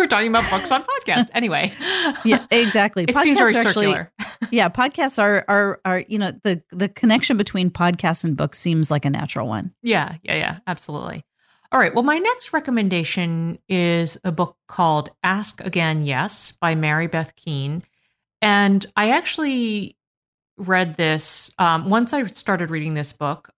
we're 0.05 0.09
talking 0.09 0.29
about 0.29 0.49
books 0.51 0.71
on 0.71 0.83
podcasts. 0.83 1.31
Anyway. 1.33 1.73
Yeah, 2.25 2.47
exactly. 2.51 3.05
It 3.05 3.11
podcasts 3.11 3.23
seems 3.23 3.39
very 3.39 3.57
actually, 3.57 3.87
circular. 3.87 4.13
yeah, 4.51 4.69
podcasts 4.69 5.19
are 5.19 5.45
are 5.49 5.81
are 5.85 6.05
you 6.07 6.19
know 6.19 6.33
the 6.43 6.63
the 6.71 6.89
connection 6.89 7.37
between 7.37 7.71
podcasts 7.71 8.25
and 8.25 8.37
books 8.37 8.59
seems 8.59 8.91
like 8.91 9.05
a 9.05 9.11
natural 9.11 9.49
one. 9.49 9.75
Yeah, 9.83 10.17
yeah, 10.23 10.37
yeah, 10.37 10.59
absolutely. 10.67 11.25
All 11.73 11.81
right. 11.81 11.95
Well, 11.95 12.05
my 12.05 12.19
next 12.19 12.53
recommendation 12.53 13.59
is 13.69 14.19
a 14.23 14.33
book 14.33 14.57
called 14.69 15.11
Ask 15.23 15.61
Again 15.61 16.05
Yes 16.05 16.53
by 16.53 16.75
Mary 16.75 17.07
Beth 17.09 17.35
Keane. 17.37 17.83
And 18.41 18.85
I 18.97 19.11
actually 19.11 19.97
read 20.57 20.97
this 20.97 21.51
um, 21.59 21.91
once 21.91 22.13
I 22.13 22.23
started 22.25 22.71
reading 22.71 22.95
this 22.95 23.13
book. 23.13 23.51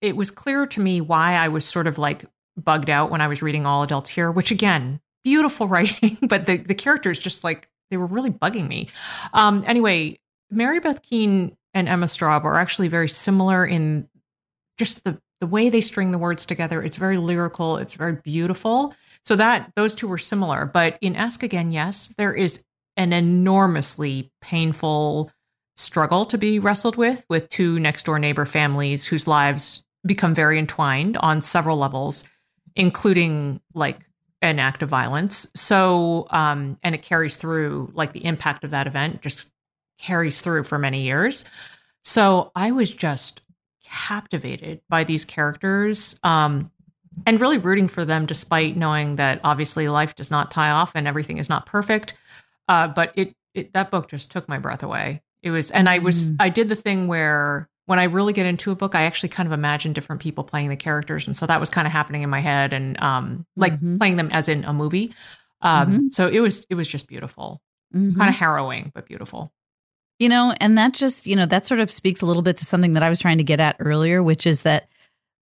it 0.00 0.16
was 0.16 0.30
clear 0.30 0.66
to 0.66 0.80
me 0.80 1.00
why 1.00 1.34
I 1.34 1.48
was 1.48 1.64
sort 1.64 1.86
of 1.86 1.98
like 1.98 2.24
bugged 2.56 2.90
out 2.90 3.10
when 3.10 3.20
I 3.20 3.28
was 3.28 3.42
reading 3.42 3.66
All 3.66 3.82
Adults 3.82 4.10
Here, 4.10 4.30
which 4.30 4.50
again, 4.50 5.00
beautiful 5.24 5.68
writing, 5.68 6.18
but 6.22 6.46
the, 6.46 6.56
the 6.58 6.74
characters 6.74 7.18
just 7.18 7.44
like 7.44 7.68
they 7.90 7.96
were 7.96 8.06
really 8.06 8.30
bugging 8.30 8.68
me. 8.68 8.88
Um, 9.32 9.64
anyway, 9.66 10.18
Mary 10.50 10.80
Beth 10.80 11.02
Keane 11.02 11.56
and 11.74 11.88
Emma 11.88 12.06
Straub 12.06 12.44
are 12.44 12.56
actually 12.56 12.88
very 12.88 13.08
similar 13.08 13.64
in 13.66 14.08
just 14.78 15.04
the 15.04 15.18
the 15.42 15.46
way 15.48 15.68
they 15.68 15.80
string 15.80 16.12
the 16.12 16.18
words 16.18 16.46
together. 16.46 16.80
It's 16.80 16.94
very 16.94 17.16
lyrical. 17.18 17.76
It's 17.76 17.94
very 17.94 18.12
beautiful. 18.12 18.94
So 19.24 19.34
that 19.34 19.72
those 19.74 19.96
two 19.96 20.06
were 20.06 20.16
similar. 20.16 20.66
But 20.66 20.98
in 21.00 21.16
Ask 21.16 21.42
Again, 21.42 21.72
yes, 21.72 22.14
there 22.16 22.32
is 22.32 22.62
an 22.96 23.12
enormously 23.12 24.30
painful 24.40 25.32
struggle 25.76 26.26
to 26.26 26.38
be 26.38 26.60
wrestled 26.60 26.96
with 26.96 27.24
with 27.28 27.48
two 27.48 27.80
next 27.80 28.04
door 28.04 28.20
neighbor 28.20 28.46
families 28.46 29.04
whose 29.04 29.26
lives 29.26 29.82
become 30.06 30.32
very 30.32 30.60
entwined 30.60 31.16
on 31.16 31.40
several 31.40 31.76
levels, 31.76 32.22
including 32.76 33.60
like 33.74 33.98
an 34.42 34.58
act 34.58 34.82
of 34.82 34.88
violence. 34.88 35.46
So, 35.54 36.26
um, 36.30 36.78
and 36.82 36.94
it 36.94 37.02
carries 37.02 37.36
through, 37.36 37.92
like 37.94 38.12
the 38.12 38.24
impact 38.24 38.64
of 38.64 38.70
that 38.70 38.86
event 38.86 39.22
just 39.22 39.50
carries 39.98 40.40
through 40.40 40.64
for 40.64 40.78
many 40.78 41.02
years. 41.02 41.44
So 42.04 42.50
I 42.56 42.72
was 42.72 42.90
just 42.90 43.40
captivated 43.84 44.80
by 44.88 45.04
these 45.04 45.24
characters 45.24 46.18
um, 46.24 46.70
and 47.24 47.40
really 47.40 47.58
rooting 47.58 47.88
for 47.88 48.04
them, 48.04 48.26
despite 48.26 48.76
knowing 48.76 49.16
that 49.16 49.40
obviously 49.44 49.86
life 49.86 50.16
does 50.16 50.30
not 50.30 50.50
tie 50.50 50.70
off 50.70 50.92
and 50.94 51.06
everything 51.06 51.38
is 51.38 51.48
not 51.48 51.66
perfect. 51.66 52.14
Uh, 52.68 52.88
but 52.88 53.12
it, 53.16 53.34
it 53.54 53.72
that 53.74 53.90
book 53.90 54.08
just 54.08 54.30
took 54.30 54.48
my 54.48 54.58
breath 54.58 54.82
away. 54.82 55.22
It 55.42 55.50
was, 55.50 55.70
and 55.70 55.88
I 55.88 55.98
was, 55.98 56.32
mm. 56.32 56.36
I 56.40 56.48
did 56.48 56.68
the 56.68 56.76
thing 56.76 57.06
where 57.06 57.68
when 57.92 57.98
I 57.98 58.04
really 58.04 58.32
get 58.32 58.46
into 58.46 58.70
a 58.70 58.74
book, 58.74 58.94
I 58.94 59.02
actually 59.02 59.28
kind 59.28 59.46
of 59.46 59.52
imagine 59.52 59.92
different 59.92 60.22
people 60.22 60.44
playing 60.44 60.70
the 60.70 60.76
characters, 60.76 61.26
and 61.26 61.36
so 61.36 61.44
that 61.44 61.60
was 61.60 61.68
kind 61.68 61.86
of 61.86 61.92
happening 61.92 62.22
in 62.22 62.30
my 62.30 62.40
head, 62.40 62.72
and 62.72 62.98
um, 63.02 63.44
like 63.54 63.74
mm-hmm. 63.74 63.98
playing 63.98 64.16
them 64.16 64.30
as 64.32 64.48
in 64.48 64.64
a 64.64 64.72
movie. 64.72 65.12
Um, 65.60 65.86
mm-hmm. 65.86 66.08
So 66.08 66.26
it 66.26 66.40
was 66.40 66.66
it 66.70 66.74
was 66.74 66.88
just 66.88 67.06
beautiful, 67.06 67.60
mm-hmm. 67.94 68.18
kind 68.18 68.30
of 68.30 68.34
harrowing, 68.34 68.92
but 68.94 69.04
beautiful. 69.04 69.52
You 70.18 70.30
know, 70.30 70.54
and 70.58 70.78
that 70.78 70.94
just 70.94 71.26
you 71.26 71.36
know 71.36 71.44
that 71.44 71.66
sort 71.66 71.80
of 71.80 71.92
speaks 71.92 72.22
a 72.22 72.24
little 72.24 72.40
bit 72.40 72.56
to 72.56 72.64
something 72.64 72.94
that 72.94 73.02
I 73.02 73.10
was 73.10 73.20
trying 73.20 73.36
to 73.36 73.44
get 73.44 73.60
at 73.60 73.76
earlier, 73.78 74.22
which 74.22 74.46
is 74.46 74.62
that 74.62 74.88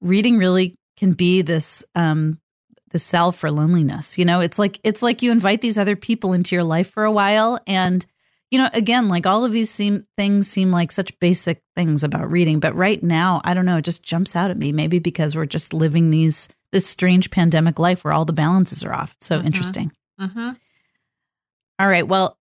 reading 0.00 0.38
really 0.38 0.74
can 0.96 1.12
be 1.12 1.42
this 1.42 1.84
um 1.96 2.40
the 2.92 2.98
salve 2.98 3.36
for 3.36 3.50
loneliness. 3.50 4.16
You 4.16 4.24
know, 4.24 4.40
it's 4.40 4.58
like 4.58 4.80
it's 4.84 5.02
like 5.02 5.20
you 5.20 5.32
invite 5.32 5.60
these 5.60 5.76
other 5.76 5.96
people 5.96 6.32
into 6.32 6.54
your 6.54 6.64
life 6.64 6.88
for 6.88 7.04
a 7.04 7.12
while 7.12 7.60
and 7.66 8.06
you 8.50 8.58
know, 8.58 8.70
again, 8.72 9.08
like 9.08 9.26
all 9.26 9.44
of 9.44 9.52
these 9.52 9.70
seem 9.70 10.04
things 10.16 10.48
seem 10.48 10.70
like 10.70 10.90
such 10.90 11.18
basic 11.18 11.62
things 11.76 12.02
about 12.02 12.30
reading, 12.30 12.60
but 12.60 12.74
right 12.74 13.02
now, 13.02 13.40
I 13.44 13.54
don't 13.54 13.66
know, 13.66 13.78
it 13.78 13.84
just 13.84 14.02
jumps 14.02 14.34
out 14.34 14.50
at 14.50 14.56
me. 14.56 14.72
Maybe 14.72 14.98
because 14.98 15.36
we're 15.36 15.46
just 15.46 15.74
living 15.74 16.10
these 16.10 16.48
this 16.72 16.86
strange 16.86 17.30
pandemic 17.30 17.78
life 17.78 18.04
where 18.04 18.12
all 18.12 18.24
the 18.24 18.32
balances 18.32 18.84
are 18.84 18.92
off. 18.92 19.14
It's 19.18 19.26
so 19.26 19.38
mm-hmm. 19.38 19.46
interesting. 19.46 19.92
Mm-hmm. 20.20 20.50
All 21.78 21.88
right, 21.88 22.06
well, 22.06 22.38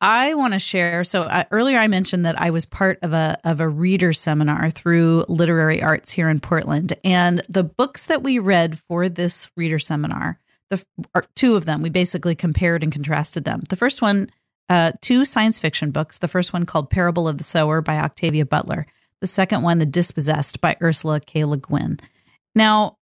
I 0.00 0.34
want 0.34 0.54
to 0.54 0.58
share. 0.58 1.04
So 1.04 1.22
uh, 1.22 1.44
earlier, 1.50 1.78
I 1.78 1.86
mentioned 1.86 2.24
that 2.24 2.40
I 2.40 2.50
was 2.50 2.64
part 2.64 2.98
of 3.02 3.12
a 3.12 3.38
of 3.44 3.60
a 3.60 3.68
reader 3.68 4.12
seminar 4.14 4.70
through 4.70 5.26
Literary 5.28 5.82
Arts 5.82 6.10
here 6.10 6.30
in 6.30 6.40
Portland, 6.40 6.94
and 7.04 7.42
the 7.48 7.64
books 7.64 8.04
that 8.06 8.22
we 8.22 8.38
read 8.38 8.78
for 8.78 9.10
this 9.10 9.48
reader 9.56 9.78
seminar, 9.78 10.38
the 10.70 10.82
two 11.34 11.54
of 11.54 11.66
them, 11.66 11.82
we 11.82 11.90
basically 11.90 12.34
compared 12.34 12.82
and 12.82 12.92
contrasted 12.92 13.44
them. 13.44 13.60
The 13.68 13.76
first 13.76 14.00
one 14.00 14.30
uh, 14.70 14.92
two 15.02 15.24
science 15.26 15.58
fiction 15.58 15.90
books. 15.90 16.18
The 16.18 16.28
first 16.28 16.52
one 16.52 16.64
called 16.64 16.88
Parable 16.88 17.28
of 17.28 17.36
the 17.36 17.44
Sower 17.44 17.82
by 17.82 17.98
Octavia 17.98 18.46
Butler. 18.46 18.86
The 19.20 19.26
second 19.26 19.62
one, 19.62 19.78
The 19.78 19.86
Dispossessed 19.86 20.60
by 20.60 20.76
Ursula 20.80 21.20
K. 21.20 21.44
Le 21.44 21.58
Guin. 21.58 21.98
Now, 22.54 22.96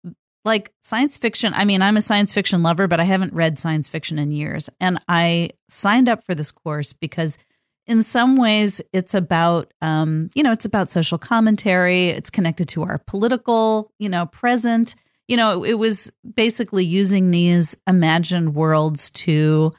like 0.46 0.72
science 0.82 1.18
fiction, 1.18 1.54
I 1.54 1.66
mean, 1.66 1.82
I'm 1.82 1.98
a 1.98 2.02
science 2.02 2.34
fiction 2.34 2.64
lover, 2.64 2.88
but 2.88 3.02
I 3.02 3.04
haven't 3.04 3.34
read 3.34 3.60
science 3.60 3.90
fiction 3.90 4.18
in 4.18 4.32
years. 4.32 4.70
And 4.80 4.98
I 5.10 5.52
signed 5.70 6.08
up 6.08 6.26
for 6.26 6.34
this 6.34 6.52
course 6.52 6.94
because 6.94 7.38
in 7.86 8.02
some 8.02 8.38
ways 8.38 8.82
it's 8.94 9.14
about 9.14 9.74
um, 9.82 10.30
you 10.36 10.44
know 10.44 10.52
it's 10.52 10.66
about 10.66 10.90
social 10.90 11.18
commentary 11.18 12.10
it's 12.10 12.30
connected 12.30 12.68
to 12.68 12.84
our 12.84 12.98
political 13.08 13.92
you 13.98 14.10
know 14.10 14.26
present 14.26 14.94
you 15.30 15.38
know 15.38 15.64
it 15.64 15.76
was 15.76 16.12
basically 16.36 16.84
using 16.84 17.32
these 17.32 17.76
imagined 17.88 18.54
worlds 18.56 19.10
to 19.12 19.74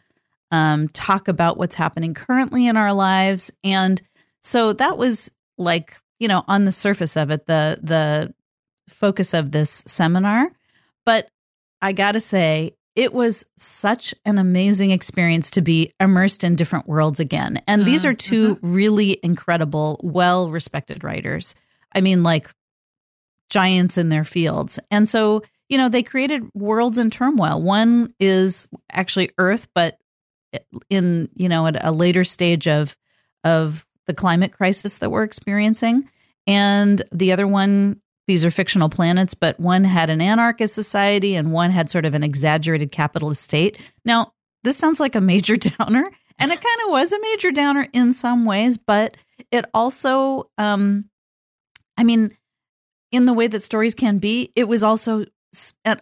um, 0.51 0.89
talk 0.89 1.29
about 1.29 1.59
what's 1.59 1.75
happening 1.75 2.15
currently 2.15 2.67
in 2.67 2.77
our 2.77 2.93
lives. 2.93 3.51
And 3.63 4.01
so 4.41 4.73
that 4.75 4.97
was 4.97 5.31
like, 5.57 5.97
you 6.19 6.29
know, 6.29 6.45
on 6.49 6.65
the 6.65 6.73
surface 6.73 7.17
of 7.17 7.31
it, 7.31 7.47
the 7.47 7.79
the 7.83 8.35
focus 8.89 9.35
of 9.35 9.53
this 9.53 9.71
seminar. 9.87 10.51
But 11.05 11.29
I 11.83 11.93
gotta 11.93 12.21
say, 12.21 12.75
it 12.97 13.15
was 13.15 13.45
such 13.57 14.13
an 14.25 14.39
amazing 14.39 14.91
experience 14.91 15.53
to 15.53 15.63
be 15.63 15.93
immersed 16.01 16.43
in 16.43 16.57
different 16.57 16.89
worlds 16.89 17.21
again. 17.21 17.63
And 17.69 17.87
these 17.87 18.05
are 18.05 18.13
2 18.13 18.57
mm-hmm. 18.57 18.73
really 18.73 19.21
incredible, 19.23 20.01
well 20.03 20.51
respected 20.51 21.05
writers. 21.05 21.55
I 21.95 22.01
mean, 22.01 22.25
like 22.25 22.51
giants 23.51 23.99
in 23.99 24.09
their 24.09 24.25
fields. 24.25 24.81
And 24.91 25.09
so, 25.09 25.43
you 25.69 25.79
know, 25.79 25.89
they 25.89 26.03
created 26.03 26.51
worlds 26.55 26.99
in 26.99 27.11
turmoil. 27.11 27.63
One 27.63 28.15
is 28.19 28.67
actually 28.91 29.31
Earth, 29.39 29.69
but 29.75 29.99
in 30.91 31.29
you 31.35 31.49
know 31.49 31.67
at 31.67 31.85
a 31.85 31.93
later 31.93 32.25
stage 32.25 32.67
of 32.67 32.97
of 33.45 33.87
the 34.07 34.15
climate 34.15 34.53
crisis 34.53 34.99
that 34.99 35.11
we're 35.11 35.23
experiencing. 35.23 36.09
And 36.47 37.03
the 37.13 37.33
other 37.33 37.47
one 37.47 38.01
these 38.27 38.45
are 38.45 38.51
fictional 38.51 38.89
planets 38.89 39.35
but 39.35 39.59
one 39.59 39.85
had 39.85 40.11
an 40.11 40.21
anarchist 40.21 40.75
society 40.75 41.35
and 41.35 41.53
one 41.53 41.71
had 41.71 41.89
sort 41.89 42.05
of 42.05 42.15
an 42.15 42.23
exaggerated 42.23 42.93
capitalist 42.93 43.43
state. 43.43 43.79
Now 44.05 44.33
this 44.65 44.77
sounds 44.77 45.01
like 45.01 45.15
a 45.15 45.21
major 45.21 45.57
downer 45.79 46.11
and 46.39 46.53
it 46.53 46.61
kind 46.61 46.81
of 46.85 46.91
was 46.91 47.13
a 47.13 47.21
major 47.21 47.51
downer 47.51 47.89
in 47.93 48.15
some 48.15 48.45
ways 48.45 48.79
but 48.79 49.17
it 49.51 49.65
also 49.75 50.51
um 50.59 51.05
i 51.97 52.05
mean 52.05 52.37
in 53.11 53.27
the 53.27 53.33
way 53.33 53.47
that 53.47 53.63
stories 53.63 53.95
can 53.95 54.19
be 54.19 54.53
it 54.57 54.69
was 54.69 54.83
also 54.83 55.25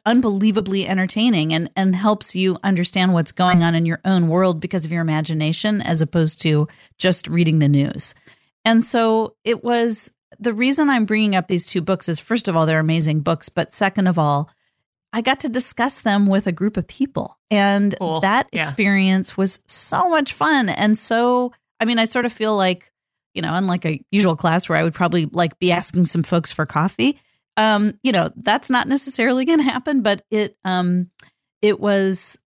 unbelievably 0.05 0.87
entertaining 0.87 1.55
and 1.55 1.71
and 1.77 1.95
helps 1.95 2.35
you 2.35 2.59
understand 2.65 3.13
what's 3.13 3.33
going 3.33 3.63
on 3.63 3.75
in 3.75 3.87
your 3.87 4.01
own 4.05 4.29
world 4.29 4.61
because 4.61 4.85
of 4.85 4.91
your 4.91 5.01
imagination 5.01 5.81
as 5.81 6.01
opposed 6.01 6.41
to 6.43 6.67
just 6.99 7.29
reading 7.29 7.61
the 7.61 7.69
news. 7.69 8.15
And 8.65 8.85
so 8.85 9.37
it 9.45 9.63
was 9.63 10.11
the 10.39 10.53
reason 10.53 10.91
I'm 10.91 11.05
bringing 11.05 11.37
up 11.37 11.47
these 11.47 11.67
two 11.67 11.81
books 11.81 12.09
is 12.09 12.19
first 12.19 12.49
of 12.49 12.57
all 12.57 12.67
they're 12.67 12.81
amazing 12.81 13.21
books, 13.21 13.49
but 13.49 13.73
second 13.73 14.09
of 14.09 14.19
all 14.19 14.51
I 15.13 15.21
got 15.21 15.41
to 15.41 15.49
discuss 15.49 16.01
them 16.01 16.27
with 16.27 16.49
a 16.49 16.53
group 16.53 16.77
of 16.77 16.89
people 16.89 17.39
and 17.51 17.95
cool. 17.99 18.21
that 18.21 18.49
yeah. 18.53 18.61
experience 18.61 19.37
was 19.37 19.61
so 19.67 20.11
much 20.11 20.33
fun 20.33 20.69
and 20.69 20.99
so 20.99 21.53
I 21.79 21.85
mean 21.85 22.01
I 22.01 22.05
sort 22.07 22.27
of 22.27 22.33
feel 22.33 22.57
like 22.57 22.91
you 23.37 23.43
know, 23.43 23.55
unlike 23.55 23.85
a 23.85 24.01
usual 24.11 24.35
class 24.35 24.69
where 24.69 24.79
I 24.79 24.83
would 24.83 24.95
probably 24.95 25.27
like 25.27 25.59
be 25.59 25.71
asking 25.71 26.07
some 26.07 26.23
folks 26.23 26.51
for 26.51 26.65
coffee, 26.65 27.21
um, 27.57 27.99
you 28.03 28.13
know, 28.13 28.31
that's 28.37 28.71
not 28.71 28.89
necessarily 28.89 29.45
going 29.45 29.59
to 29.59 29.65
happen, 29.65 30.03
but 30.03 30.25
it 30.31 30.57
um 30.65 31.11
it 31.63 31.81
was 31.81 32.39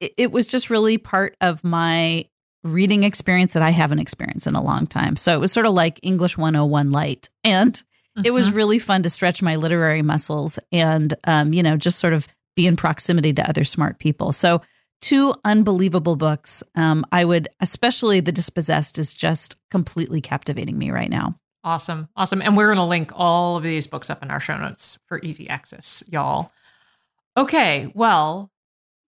it, 0.00 0.14
it 0.16 0.32
was 0.32 0.46
just 0.46 0.70
really 0.70 0.98
part 0.98 1.36
of 1.40 1.64
my 1.64 2.26
reading 2.62 3.04
experience 3.04 3.54
that 3.54 3.62
I 3.62 3.70
haven't 3.70 4.00
experienced 4.00 4.46
in 4.46 4.54
a 4.54 4.62
long 4.62 4.86
time. 4.86 5.16
So 5.16 5.34
it 5.34 5.40
was 5.40 5.52
sort 5.52 5.66
of 5.66 5.72
like 5.72 6.00
English 6.02 6.36
101 6.36 6.90
light. 6.90 7.30
And 7.42 7.72
mm-hmm. 7.72 8.22
it 8.24 8.32
was 8.32 8.46
mm-hmm. 8.46 8.56
really 8.56 8.78
fun 8.78 9.02
to 9.04 9.10
stretch 9.10 9.42
my 9.42 9.56
literary 9.56 10.02
muscles 10.02 10.58
and, 10.70 11.14
um, 11.24 11.52
you 11.52 11.62
know, 11.62 11.76
just 11.76 11.98
sort 11.98 12.12
of 12.12 12.26
be 12.56 12.66
in 12.66 12.76
proximity 12.76 13.32
to 13.32 13.48
other 13.48 13.64
smart 13.64 13.98
people. 13.98 14.32
So, 14.32 14.62
two 15.00 15.34
unbelievable 15.46 16.16
books. 16.16 16.62
Um, 16.74 17.06
I 17.10 17.24
would, 17.24 17.48
especially 17.60 18.20
The 18.20 18.32
Dispossessed, 18.32 18.98
is 18.98 19.14
just 19.14 19.56
completely 19.70 20.20
captivating 20.20 20.76
me 20.76 20.90
right 20.90 21.08
now. 21.08 21.39
Awesome. 21.62 22.08
Awesome. 22.16 22.40
And 22.40 22.56
we're 22.56 22.68
going 22.68 22.78
to 22.78 22.84
link 22.84 23.12
all 23.14 23.56
of 23.56 23.62
these 23.62 23.86
books 23.86 24.08
up 24.08 24.22
in 24.22 24.30
our 24.30 24.40
show 24.40 24.56
notes 24.56 24.98
for 25.06 25.20
easy 25.22 25.48
access, 25.48 26.02
y'all. 26.08 26.52
Okay. 27.36 27.90
Well, 27.94 28.50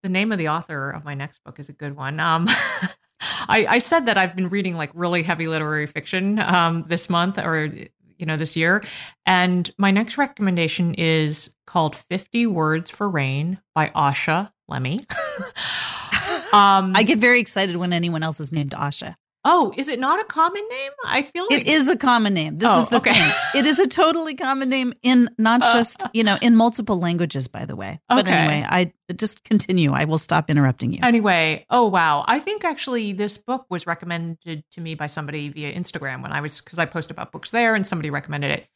the 0.03 0.09
name 0.09 0.33
of 0.33 0.39
the 0.39 0.49
author 0.49 0.91
of 0.91 1.05
my 1.05 1.15
next 1.15 1.43
book 1.45 1.59
is 1.59 1.69
a 1.69 1.73
good 1.73 1.97
one. 1.97 2.21
Um, 2.21 2.47
I, 3.49 3.67
I, 3.69 3.79
said 3.79 4.07
that 4.07 4.19
I've 4.19 4.35
been 4.35 4.49
reading 4.49 4.77
like 4.77 4.91
really 4.95 5.23
heavy 5.23 5.47
literary 5.47 5.87
fiction 5.87 6.41
um, 6.41 6.85
this 6.89 7.09
month 7.09 7.39
or, 7.39 7.73
you 8.19 8.27
know, 8.27 8.37
this 8.37 8.57
year. 8.57 8.83
And 9.27 9.71
my 9.79 9.93
next 9.93 10.19
recommendation 10.19 10.95
is 10.95 11.55
called 11.67 11.95
50 11.95 12.49
Words 12.49 12.91
for 12.91 13.09
Rain 13.09 13.61
by 13.75 13.89
Asha 13.91 14.51
Lemmie. 14.69 15.07
um, 16.53 16.93
I 16.95 17.05
get 17.07 17.19
very 17.19 17.41
excited 17.41 17.77
when 17.77 17.93
anyone 17.93 18.23
else 18.23 18.41
is 18.41 18.53
named 18.53 18.73
Asha. 18.73 19.17
Oh, 19.45 19.73
is 19.77 19.89
it 19.89 19.99
not 19.99 20.21
a 20.21 20.25
common 20.25 20.63
name? 20.69 20.93
I 21.05 21.23
feel 21.23 21.47
like 21.51 21.63
it 21.63 21.67
is 21.67 21.89
a 21.89 21.97
common 21.97 22.33
name. 22.33 22.59
This 22.59 22.69
oh, 22.71 22.83
is 22.83 22.89
the 22.89 22.99
okay. 22.99 23.13
thing. 23.13 23.33
It 23.57 23.67
is 23.67 23.81
a 23.81 23.89
totally 23.89 24.35
common 24.35 24.69
name 24.69 24.95
in 25.03 25.29
not 25.37 25.63
uh, 25.63 25.75
just, 25.75 26.05
you 26.13 26.23
know, 26.23 26.39
in 26.41 26.55
multiple 26.55 27.01
languages, 27.01 27.49
by 27.49 27.67
the 27.67 27.75
way. 27.75 28.01
But 28.09 28.21
okay. 28.21 28.33
anyway, 28.33 28.65
I 28.69 28.93
just 29.17 29.43
continue. 29.43 29.91
I 29.91 30.05
will 30.05 30.19
stop 30.19 30.49
interrupting 30.49 30.93
you. 30.93 31.01
Anyway, 31.03 31.67
oh 31.71 31.89
wow. 31.89 32.25
I 32.29 32.39
think 32.39 32.65
actually 32.65 33.13
this 33.13 33.37
book 33.37 33.67
was 33.69 33.85
recommended 33.85 34.63
to 34.73 34.81
me 34.81 34.95
by 34.95 35.07
somebody 35.07 35.49
via 35.49 35.75
Instagram 35.75 36.23
when 36.23 36.31
I 36.31 36.41
was 36.41 36.61
because 36.61 36.79
I 36.79 36.87
post 36.87 37.11
about 37.11 37.33
books 37.33 37.51
there 37.51 37.75
and 37.75 37.85
somebody 37.85 38.11
recommended 38.11 38.53
it. 38.53 38.69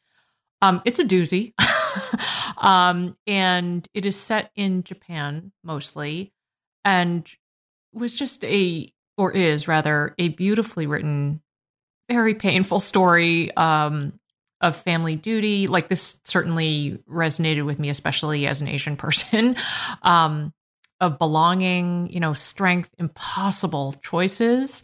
Um, 0.61 0.81
it's 0.83 0.99
a 0.99 1.05
doozy. 1.05 1.53
um, 2.57 3.15
and 3.25 3.87
it 3.93 4.05
is 4.05 4.17
set 4.17 4.51
in 4.55 4.83
Japan 4.83 5.53
mostly 5.63 6.33
and 6.83 7.29
was 7.93 8.13
just 8.13 8.43
a, 8.43 8.91
or 9.17 9.31
is 9.31 9.67
rather, 9.67 10.13
a 10.17 10.29
beautifully 10.29 10.87
written, 10.87 11.41
very 12.09 12.35
painful 12.35 12.79
story 12.79 13.55
um, 13.57 14.19
of 14.61 14.75
family 14.75 15.15
duty. 15.15 15.67
Like 15.67 15.89
this 15.89 16.21
certainly 16.23 16.99
resonated 17.09 17.65
with 17.65 17.79
me, 17.79 17.89
especially 17.89 18.47
as 18.47 18.61
an 18.61 18.67
Asian 18.67 18.95
person. 18.97 19.55
um, 20.03 20.53
of 20.99 21.19
belonging, 21.19 22.09
you 22.11 22.19
know, 22.19 22.33
strength, 22.33 22.89
impossible 22.97 23.93
choices, 24.01 24.83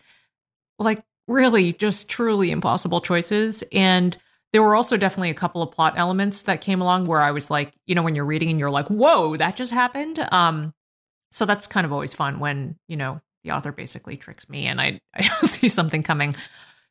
like 0.77 1.03
really 1.27 1.73
just 1.73 2.09
truly 2.09 2.51
impossible 2.51 3.01
choices. 3.01 3.63
And 3.71 4.15
there 4.51 4.61
were 4.61 4.75
also 4.75 4.97
definitely 4.97 5.31
a 5.31 5.35
couple 5.35 5.61
of 5.61 5.71
plot 5.71 5.95
elements 5.97 6.43
that 6.43 6.61
came 6.61 6.81
along 6.81 7.05
where 7.05 7.21
I 7.21 7.31
was 7.31 7.49
like, 7.49 7.73
you 7.87 7.95
know, 7.95 8.03
when 8.03 8.15
you're 8.15 8.25
reading 8.25 8.49
and 8.49 8.59
you're 8.59 8.69
like, 8.69 8.87
whoa, 8.89 9.35
that 9.37 9.55
just 9.55 9.71
happened. 9.71 10.19
Um, 10.31 10.73
so 11.31 11.45
that's 11.45 11.65
kind 11.65 11.85
of 11.85 11.91
always 11.91 12.13
fun 12.13 12.39
when, 12.39 12.77
you 12.87 12.95
know, 12.95 13.21
the 13.43 13.51
author 13.51 13.71
basically 13.71 14.17
tricks 14.17 14.49
me 14.49 14.67
and 14.67 14.79
I, 14.79 14.99
I 15.13 15.21
don't 15.21 15.49
see 15.49 15.69
something 15.69 16.03
coming. 16.03 16.35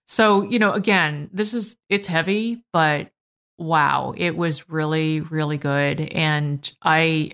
So, 0.07 0.43
you 0.43 0.59
know, 0.59 0.73
again, 0.73 1.31
this 1.33 1.55
is, 1.55 1.77
it's 1.89 2.07
heavy, 2.07 2.63
but 2.73 3.11
wow, 3.59 4.15
it 4.17 4.37
was 4.37 4.69
really, 4.69 5.21
really 5.21 5.59
good. 5.59 6.01
And 6.01 6.71
I 6.83 7.33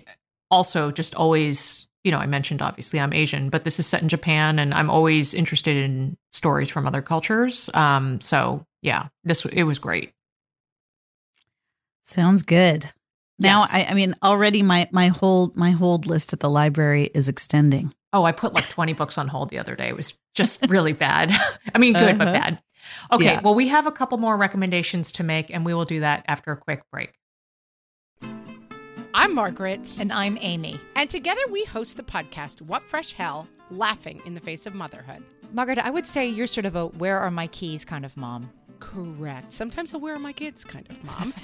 also 0.51 0.91
just 0.91 1.15
always, 1.15 1.87
you 2.03 2.11
know, 2.11 2.19
I 2.19 2.27
mentioned 2.27 2.61
obviously 2.61 2.99
I'm 2.99 3.13
Asian, 3.13 3.49
but 3.49 3.63
this 3.63 3.79
is 3.79 3.87
set 3.87 4.01
in 4.01 4.09
Japan 4.09 4.59
and 4.59 4.73
I'm 4.73 4.89
always 4.89 5.33
interested 5.33 5.75
in 5.75 6.17
stories 6.31 6.69
from 6.69 6.87
other 6.87 7.01
cultures. 7.01 7.69
Um, 7.73 8.21
so 8.21 8.65
yeah, 8.81 9.07
this, 9.23 9.45
it 9.45 9.63
was 9.63 9.79
great. 9.79 10.13
Sounds 12.03 12.43
good. 12.43 12.89
Now, 13.39 13.61
yes. 13.61 13.73
I, 13.73 13.85
I 13.85 13.93
mean, 13.93 14.15
already 14.21 14.61
my 14.63 14.89
my 14.91 15.07
whole 15.07 15.51
my 15.55 15.71
whole 15.71 15.99
list 15.99 16.33
at 16.33 16.41
the 16.41 16.49
library 16.49 17.09
is 17.13 17.29
extending. 17.29 17.93
Oh, 18.11 18.23
I 18.23 18.31
put 18.31 18.53
like 18.53 18.67
twenty 18.69 18.93
books 18.93 19.17
on 19.17 19.27
hold 19.27 19.49
the 19.49 19.59
other 19.59 19.75
day. 19.75 19.87
It 19.87 19.95
was 19.95 20.17
just 20.33 20.67
really 20.67 20.93
bad. 20.93 21.31
I 21.75 21.77
mean, 21.77 21.93
good 21.93 22.03
uh-huh. 22.03 22.17
but 22.17 22.33
bad. 22.33 22.61
Okay, 23.11 23.25
yeah. 23.25 23.41
well, 23.41 23.53
we 23.53 23.67
have 23.67 23.87
a 23.87 23.91
couple 23.91 24.17
more 24.17 24.37
recommendations 24.37 25.11
to 25.13 25.23
make, 25.23 25.53
and 25.53 25.65
we 25.65 25.73
will 25.73 25.85
do 25.85 25.99
that 25.99 26.25
after 26.27 26.51
a 26.51 26.57
quick 26.57 26.81
break. 26.91 27.13
I'm 29.13 29.33
Margaret. 29.33 29.97
And 29.99 30.13
I'm 30.13 30.37
Amy. 30.39 30.79
And 30.95 31.09
together 31.09 31.41
we 31.51 31.65
host 31.65 31.97
the 31.97 32.03
podcast, 32.03 32.61
What 32.61 32.83
Fresh 32.83 33.13
Hell 33.13 33.47
Laughing 33.71 34.21
in 34.25 34.33
the 34.33 34.39
Face 34.39 34.65
of 34.65 34.75
Motherhood. 34.75 35.23
Margaret, 35.51 35.79
I 35.79 35.89
would 35.89 36.07
say 36.07 36.27
you're 36.27 36.47
sort 36.47 36.65
of 36.65 36.75
a 36.75 36.87
where 36.87 37.19
are 37.19 37.31
my 37.31 37.47
keys 37.47 37.83
kind 37.83 38.05
of 38.05 38.15
mom. 38.15 38.49
Correct. 38.79 39.51
Sometimes 39.51 39.93
a 39.93 39.97
where 39.97 40.15
are 40.15 40.19
my 40.19 40.31
kids 40.31 40.63
kind 40.63 40.87
of 40.89 41.03
mom. 41.03 41.33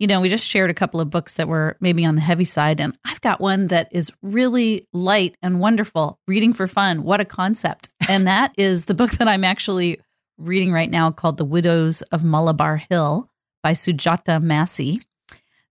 you 0.00 0.06
know, 0.06 0.22
we 0.22 0.30
just 0.30 0.46
shared 0.46 0.70
a 0.70 0.74
couple 0.74 0.98
of 0.98 1.10
books 1.10 1.34
that 1.34 1.46
were 1.46 1.76
maybe 1.78 2.06
on 2.06 2.14
the 2.14 2.22
heavy 2.22 2.46
side, 2.46 2.80
and 2.80 2.96
I've 3.04 3.20
got 3.20 3.38
one 3.38 3.68
that 3.68 3.88
is 3.92 4.10
really 4.22 4.88
light 4.94 5.36
and 5.42 5.60
wonderful. 5.60 6.18
Reading 6.26 6.54
for 6.54 6.66
fun. 6.66 7.02
What 7.04 7.20
a 7.20 7.24
concept. 7.24 7.90
And 8.08 8.26
that 8.26 8.52
is 8.58 8.86
the 8.86 8.94
book 8.94 9.12
that 9.12 9.28
I'm 9.28 9.44
actually 9.44 10.00
reading 10.36 10.72
right 10.72 10.90
now 10.90 11.12
called 11.12 11.36
The 11.36 11.44
Widows 11.44 12.02
of 12.10 12.24
Malabar 12.24 12.78
Hill 12.90 13.28
by 13.62 13.72
Sujata 13.72 14.42
Massey. 14.42 15.00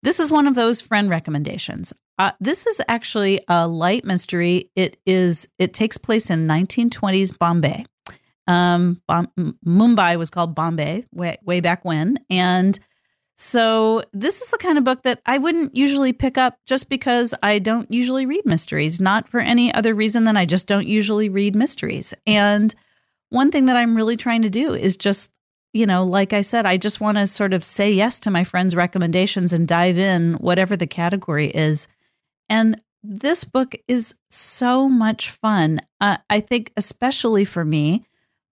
This 0.04 0.20
is 0.20 0.30
one 0.30 0.46
of 0.46 0.54
those 0.54 0.80
friend 0.80 1.10
recommendations. 1.10 1.92
Uh, 2.16 2.30
this 2.38 2.68
is 2.68 2.80
actually 2.86 3.40
a 3.48 3.66
light 3.66 4.04
mystery. 4.04 4.70
It 4.76 4.98
is. 5.04 5.48
It 5.58 5.74
takes 5.74 5.98
place 5.98 6.30
in 6.30 6.46
1920s 6.46 7.36
Bombay. 7.36 7.86
Um, 8.46 9.02
Mumbai 9.10 10.16
was 10.16 10.30
called 10.30 10.54
Bombay 10.54 11.06
way, 11.12 11.38
way 11.42 11.60
back 11.60 11.84
when, 11.84 12.18
and 12.30 12.78
so, 13.40 14.02
this 14.12 14.42
is 14.42 14.50
the 14.50 14.58
kind 14.58 14.78
of 14.78 14.84
book 14.84 15.04
that 15.04 15.22
I 15.24 15.38
wouldn't 15.38 15.76
usually 15.76 16.12
pick 16.12 16.36
up 16.36 16.58
just 16.66 16.88
because 16.88 17.32
I 17.40 17.60
don't 17.60 17.88
usually 17.88 18.26
read 18.26 18.44
mysteries, 18.44 19.00
not 19.00 19.28
for 19.28 19.38
any 19.38 19.72
other 19.72 19.94
reason 19.94 20.24
than 20.24 20.36
I 20.36 20.44
just 20.44 20.66
don't 20.66 20.88
usually 20.88 21.28
read 21.28 21.54
mysteries. 21.54 22.12
And 22.26 22.74
one 23.30 23.52
thing 23.52 23.66
that 23.66 23.76
I'm 23.76 23.94
really 23.94 24.16
trying 24.16 24.42
to 24.42 24.50
do 24.50 24.74
is 24.74 24.96
just, 24.96 25.30
you 25.72 25.86
know, 25.86 26.02
like 26.02 26.32
I 26.32 26.42
said, 26.42 26.66
I 26.66 26.78
just 26.78 27.00
want 27.00 27.16
to 27.16 27.28
sort 27.28 27.52
of 27.52 27.62
say 27.62 27.92
yes 27.92 28.18
to 28.20 28.30
my 28.32 28.42
friends' 28.42 28.74
recommendations 28.74 29.52
and 29.52 29.68
dive 29.68 29.98
in, 29.98 30.34
whatever 30.34 30.76
the 30.76 30.88
category 30.88 31.46
is. 31.46 31.86
And 32.48 32.80
this 33.04 33.44
book 33.44 33.76
is 33.86 34.16
so 34.30 34.88
much 34.88 35.30
fun. 35.30 35.80
Uh, 36.00 36.16
I 36.28 36.40
think, 36.40 36.72
especially 36.76 37.44
for 37.44 37.64
me, 37.64 38.02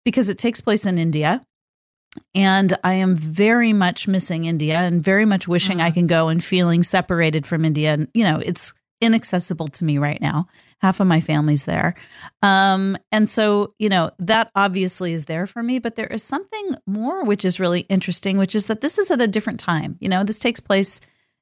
because 0.04 0.30
it 0.30 0.38
takes 0.38 0.62
place 0.62 0.86
in 0.86 1.00
India 1.00 1.44
and 2.34 2.78
I 2.84 2.94
am 2.96 3.16
very 3.16 3.74
much 3.74 4.08
missing 4.08 4.46
India 4.46 4.78
and 4.78 5.04
very 5.04 5.26
much 5.26 5.48
wishing 5.48 5.80
I 5.80 5.88
mm-hmm. 5.88 5.94
can 5.94 6.08
go 6.08 6.28
and 6.28 6.44
feeling 6.44 6.84
separated 6.84 7.46
from 7.46 7.66
India. 7.66 7.94
And, 7.94 8.08
you 8.14 8.24
know, 8.24 8.40
it's 8.40 8.74
inaccessible 9.02 9.68
to 9.68 9.86
me 9.86 9.98
right 9.98 10.20
now. 10.20 10.48
Half 10.80 11.00
of 11.00 11.08
my 11.08 11.22
family's 11.22 11.64
there. 11.64 11.96
Um, 12.42 12.98
and 13.12 13.30
so, 13.30 13.74
you 13.80 13.90
know, 13.90 14.12
that 14.20 14.52
obviously 14.56 15.14
is 15.14 15.26
there 15.26 15.48
for 15.48 15.64
me. 15.64 15.80
But 15.80 15.96
there 15.96 16.08
is 16.08 16.24
something 16.24 16.76
more 16.86 17.24
which 17.24 17.46
is 17.46 17.60
really 17.60 17.82
interesting, 17.82 18.38
which 18.38 18.56
is 18.56 18.68
that 18.68 18.82
this 18.82 18.98
is 18.98 19.12
at 19.12 19.22
a 19.22 19.28
different 19.28 19.60
time. 19.60 19.98
You 20.00 20.10
know, 20.10 20.24
this 20.24 20.40
takes 20.40 20.60
place 20.60 21.00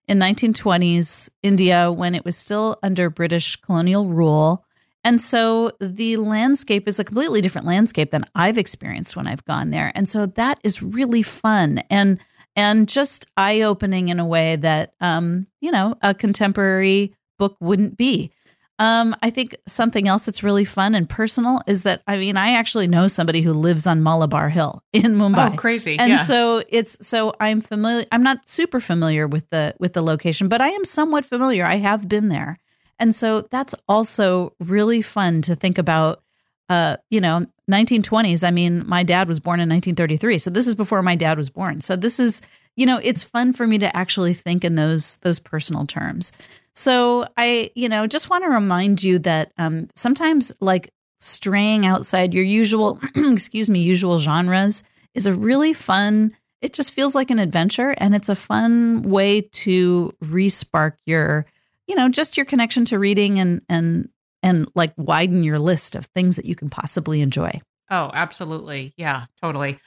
in 0.08 0.20
1920s 0.20 1.30
India 1.42 1.92
when 1.92 2.16
it 2.16 2.26
was 2.26 2.38
still 2.38 2.78
under 2.84 3.10
British 3.10 3.56
colonial 3.58 4.06
rule. 4.06 4.66
And 5.04 5.22
so 5.22 5.72
the 5.80 6.18
landscape 6.18 6.88
is 6.88 7.00
a 7.00 7.04
completely 7.04 7.42
different 7.42 7.68
landscape 7.68 8.12
than 8.12 8.26
I've 8.36 8.58
experienced 8.58 9.16
when 9.16 9.28
I've 9.28 9.44
gone 9.46 9.72
there. 9.72 9.92
And 9.96 10.08
so 10.08 10.26
that 10.28 10.60
is 10.64 10.82
really 10.82 11.24
fun 11.24 11.80
and 11.90 12.20
and 12.56 12.88
just 12.88 13.26
eye-opening 13.36 14.10
in 14.10 14.20
a 14.20 14.26
way 14.26 14.56
that 14.58 14.94
um, 15.02 15.48
you 15.60 15.72
know, 15.72 15.96
a 16.02 16.14
contemporary 16.14 17.16
book 17.38 17.58
wouldn't 17.60 17.98
be. 17.98 18.32
Um, 18.80 19.16
I 19.22 19.30
think 19.30 19.56
something 19.68 20.08
else 20.08 20.26
that's 20.26 20.42
really 20.42 20.66
fun 20.66 20.96
and 20.96 21.08
personal 21.08 21.62
is 21.68 21.84
that 21.84 22.02
I 22.08 22.18
mean, 22.18 22.38
I 22.38 22.54
actually 22.54 22.88
know 22.88 23.08
somebody 23.08 23.42
who 23.42 23.54
lives 23.54 23.86
on 23.86 24.02
Malabar 24.02 24.50
Hill 24.50 24.82
in 24.94 25.16
Mumbai. 25.16 25.54
Oh, 25.54 25.58
crazy! 25.58 25.98
And 26.00 26.10
yeah. 26.10 26.24
so 26.24 26.64
it's 26.70 26.98
so 27.06 27.34
I'm 27.40 27.62
familiar. 27.62 28.06
I'm 28.12 28.24
not 28.24 28.48
super 28.48 28.80
familiar 28.80 29.28
with 29.28 29.50
the 29.52 29.76
with 29.80 29.94
the 29.94 30.02
location, 30.02 30.48
but 30.48 30.60
I 30.60 30.70
am 30.70 30.86
somewhat 30.86 31.26
familiar. 31.26 31.66
I 31.66 31.76
have 31.76 32.10
been 32.10 32.30
there, 32.30 32.60
And 33.04 33.14
so 33.14 33.42
that's 33.42 33.76
also 33.90 34.54
really 34.62 35.02
fun 35.02 35.42
to 35.44 35.56
think 35.56 35.78
about. 35.78 36.22
Uh, 36.70 36.96
you 37.10 37.20
know, 37.20 37.46
1920s. 37.70 38.48
I 38.48 38.50
mean, 38.50 38.88
my 38.88 39.04
dad 39.04 39.28
was 39.28 39.42
born 39.42 39.60
in 39.60 39.68
1933, 39.68 40.38
so 40.40 40.50
this 40.50 40.66
is 40.66 40.76
before 40.76 41.04
my 41.04 41.14
dad 41.14 41.38
was 41.38 41.50
born. 41.50 41.82
So 41.82 41.98
this 41.98 42.22
is, 42.22 42.42
you 42.78 42.86
know, 42.86 43.02
it's 43.04 43.22
fun 43.22 43.52
for 43.52 43.68
me 43.68 43.78
to 43.80 43.96
actually 43.96 44.34
think 44.34 44.64
in 44.64 44.76
those 44.76 45.18
those 45.18 45.40
personal 45.40 45.86
terms. 45.86 46.32
So 46.74 47.28
I, 47.36 47.70
you 47.76 47.90
know, 47.90 48.08
just 48.08 48.30
want 48.30 48.46
to 48.46 48.50
remind 48.50 49.04
you 49.04 49.20
that 49.20 49.52
um, 49.58 49.90
sometimes 49.94 50.54
like 50.62 50.90
straying 51.22 51.86
outside 51.86 52.34
your 52.34 52.46
usual, 52.46 52.98
excuse 53.16 53.70
me, 53.70 53.82
usual 53.82 54.18
genres 54.18 54.84
is 55.14 55.26
a 55.28 55.34
really 55.34 55.74
fun. 55.74 56.36
It 56.62 56.74
just 56.74 56.94
feels 56.94 57.14
like 57.14 57.30
an 57.30 57.40
adventure, 57.40 57.94
and 57.98 58.16
it's 58.16 58.30
a 58.30 58.36
fun 58.36 59.04
way 59.04 59.42
to 59.42 60.14
respark 60.24 60.94
your, 61.06 61.46
you 61.88 61.96
know, 61.96 62.10
just 62.10 62.38
your 62.38 62.46
connection 62.46 62.86
to 62.86 63.00
reading 63.00 63.40
and 63.40 63.62
and 63.70 64.10
and 64.42 64.68
like 64.76 64.94
widen 64.98 65.44
your 65.44 65.60
list 65.60 65.96
of 65.96 66.06
things 66.08 66.36
that 66.36 66.46
you 66.46 66.56
can 66.56 66.70
possibly 66.70 67.22
enjoy. 67.22 67.62
Oh, 67.90 68.12
absolutely. 68.14 68.94
Yeah, 68.98 69.26
totally. 69.42 69.80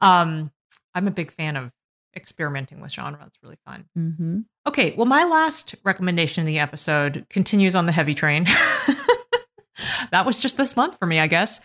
Um, 0.00 0.50
I'm 0.94 1.08
a 1.08 1.12
big 1.12 1.30
fan 1.30 1.56
of 1.56 1.72
experimenting 2.16 2.80
with 2.80 2.92
genre. 2.92 3.24
It's 3.26 3.38
really 3.42 3.58
fun. 3.64 3.86
Mm-hmm. 3.96 4.40
Okay, 4.66 4.94
well, 4.96 5.06
my 5.06 5.24
last 5.24 5.74
recommendation 5.84 6.42
in 6.42 6.46
the 6.46 6.58
episode 6.60 7.26
continues 7.28 7.74
on 7.74 7.86
the 7.86 7.92
heavy 7.92 8.14
train. 8.14 8.44
that 10.10 10.24
was 10.24 10.38
just 10.38 10.56
this 10.56 10.76
month 10.76 10.98
for 10.98 11.06
me, 11.06 11.18
I 11.18 11.26
guess. 11.26 11.60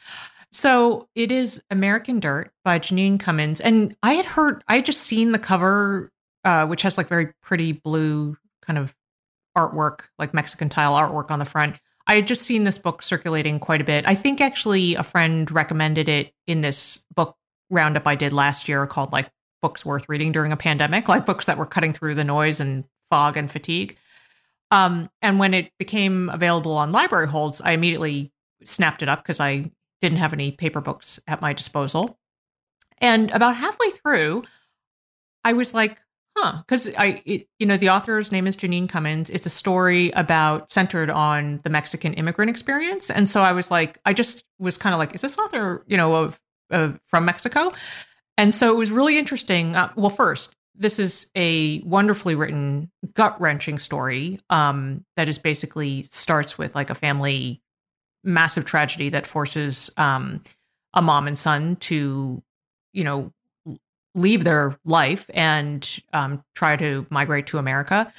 So 0.51 1.07
it 1.13 1.31
is 1.31 1.61
American 1.69 2.19
Dirt 2.19 2.51
by 2.63 2.79
Jeanine 2.79 3.19
Cummins. 3.19 3.61
And 3.61 3.95
I 4.01 4.13
had 4.13 4.25
heard, 4.25 4.63
I 4.67 4.75
had 4.75 4.85
just 4.85 5.01
seen 5.01 5.31
the 5.31 5.39
cover, 5.39 6.11
uh, 6.43 6.65
which 6.65 6.81
has 6.81 6.97
like 6.97 7.07
very 7.07 7.33
pretty 7.43 7.73
blue 7.73 8.35
kind 8.65 8.79
of 8.79 8.95
artwork, 9.67 10.01
like 10.17 10.33
Mexican 10.33 10.69
tile 10.69 10.93
artwork 10.93 11.31
on 11.31 11.39
the 11.39 11.45
front. 11.45 11.79
I 12.07 12.15
had 12.15 12.27
just 12.27 12.43
seen 12.43 12.63
this 12.63 12.77
book 12.77 13.01
circulating 13.01 13.59
quite 13.59 13.81
a 13.81 13.83
bit. 13.83 14.07
I 14.07 14.15
think 14.15 14.41
actually 14.41 14.95
a 14.95 15.03
friend 15.03 15.49
recommended 15.51 16.09
it 16.09 16.33
in 16.47 16.61
this 16.61 17.03
book 17.13 17.35
roundup 17.69 18.07
I 18.07 18.15
did 18.15 18.33
last 18.33 18.67
year 18.67 18.87
called 18.87 19.11
like 19.11 19.29
books 19.61 19.85
worth 19.85 20.07
reading 20.09 20.31
during 20.31 20.51
a 20.51 20.57
pandemic, 20.57 21.07
like 21.07 21.25
books 21.25 21.45
that 21.45 21.57
were 21.57 21.65
cutting 21.65 21.93
through 21.93 22.15
the 22.15 22.23
noise 22.23 22.59
and 22.59 22.83
fog 23.09 23.37
and 23.37 23.51
fatigue. 23.51 23.97
Um, 24.71 25.09
and 25.21 25.39
when 25.39 25.53
it 25.53 25.71
became 25.77 26.29
available 26.29 26.73
on 26.73 26.91
library 26.91 27.27
holds, 27.27 27.61
I 27.61 27.71
immediately 27.71 28.31
snapped 28.63 29.01
it 29.01 29.09
up 29.09 29.23
because 29.23 29.39
I 29.39 29.71
didn't 30.01 30.19
have 30.19 30.33
any 30.33 30.51
paper 30.51 30.81
books 30.81 31.19
at 31.27 31.41
my 31.41 31.53
disposal. 31.53 32.17
And 32.99 33.31
about 33.31 33.55
halfway 33.55 33.89
through, 33.91 34.43
I 35.43 35.53
was 35.53 35.73
like, 35.73 36.01
huh, 36.41 36.61
because 36.65 36.89
I, 36.95 37.21
it, 37.25 37.47
you 37.59 37.65
know, 37.65 37.77
the 37.77 37.89
author's 37.89 38.31
name 38.31 38.47
is 38.47 38.55
Jeanine 38.55 38.87
Cummins. 38.87 39.29
It's 39.29 39.45
a 39.45 39.49
story 39.49 40.11
about 40.11 40.71
centered 40.71 41.09
on 41.09 41.59
the 41.63 41.69
Mexican 41.69 42.13
immigrant 42.13 42.49
experience, 42.49 43.09
and 43.09 43.27
so 43.27 43.41
I 43.41 43.51
was 43.51 43.69
like, 43.69 43.99
I 44.05 44.13
just 44.13 44.43
was 44.57 44.77
kind 44.77 44.93
of 44.93 44.99
like, 44.99 45.13
is 45.15 45.21
this 45.21 45.37
author, 45.37 45.83
you 45.87 45.97
know, 45.97 46.15
of, 46.15 46.39
of 46.69 46.99
from 47.05 47.25
Mexico? 47.25 47.71
And 48.37 48.53
so 48.53 48.71
it 48.71 48.77
was 48.77 48.91
really 48.91 49.17
interesting. 49.17 49.75
Uh, 49.75 49.91
well, 49.95 50.09
first, 50.09 50.55
this 50.75 50.97
is 50.97 51.29
a 51.35 51.81
wonderfully 51.81 52.35
written, 52.35 52.89
gut 53.13 53.39
wrenching 53.41 53.77
story 53.77 54.39
um, 54.49 55.03
that 55.17 55.27
is 55.27 55.37
basically 55.37 56.03
starts 56.03 56.57
with 56.57 56.73
like 56.73 56.89
a 56.89 56.95
family 56.95 57.61
massive 58.23 58.65
tragedy 58.65 59.09
that 59.09 59.27
forces 59.27 59.89
um, 59.97 60.41
a 60.93 61.01
mom 61.01 61.27
and 61.27 61.37
son 61.37 61.75
to, 61.77 62.41
you 62.93 63.03
know, 63.03 63.33
leave 64.15 64.43
their 64.43 64.77
life 64.85 65.29
and 65.33 65.99
um, 66.13 66.43
try 66.55 66.75
to 66.75 67.05
migrate 67.09 67.47
to 67.47 67.57
America. 67.57 68.11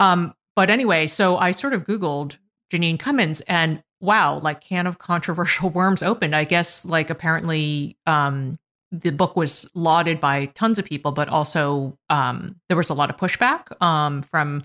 Um, 0.00 0.34
but 0.56 0.70
anyway, 0.70 1.06
so 1.06 1.36
I 1.36 1.50
sort 1.50 1.72
of 1.72 1.84
Googled 1.84 2.38
Jeanine 2.72 2.98
Cummins 2.98 3.40
and 3.42 3.82
wow, 4.00 4.38
like 4.38 4.60
can 4.60 4.86
of 4.86 4.98
controversial 4.98 5.70
worms 5.70 6.02
opened. 6.02 6.36
I 6.36 6.44
guess 6.44 6.84
like 6.84 7.10
apparently 7.10 7.96
um, 8.06 8.56
the 8.92 9.10
book 9.10 9.36
was 9.36 9.68
lauded 9.74 10.20
by 10.20 10.46
tons 10.46 10.78
of 10.78 10.84
people, 10.84 11.12
but 11.12 11.28
also 11.28 11.98
um, 12.10 12.56
there 12.68 12.76
was 12.76 12.90
a 12.90 12.94
lot 12.94 13.10
of 13.10 13.16
pushback 13.16 13.80
um, 13.82 14.22
from 14.22 14.64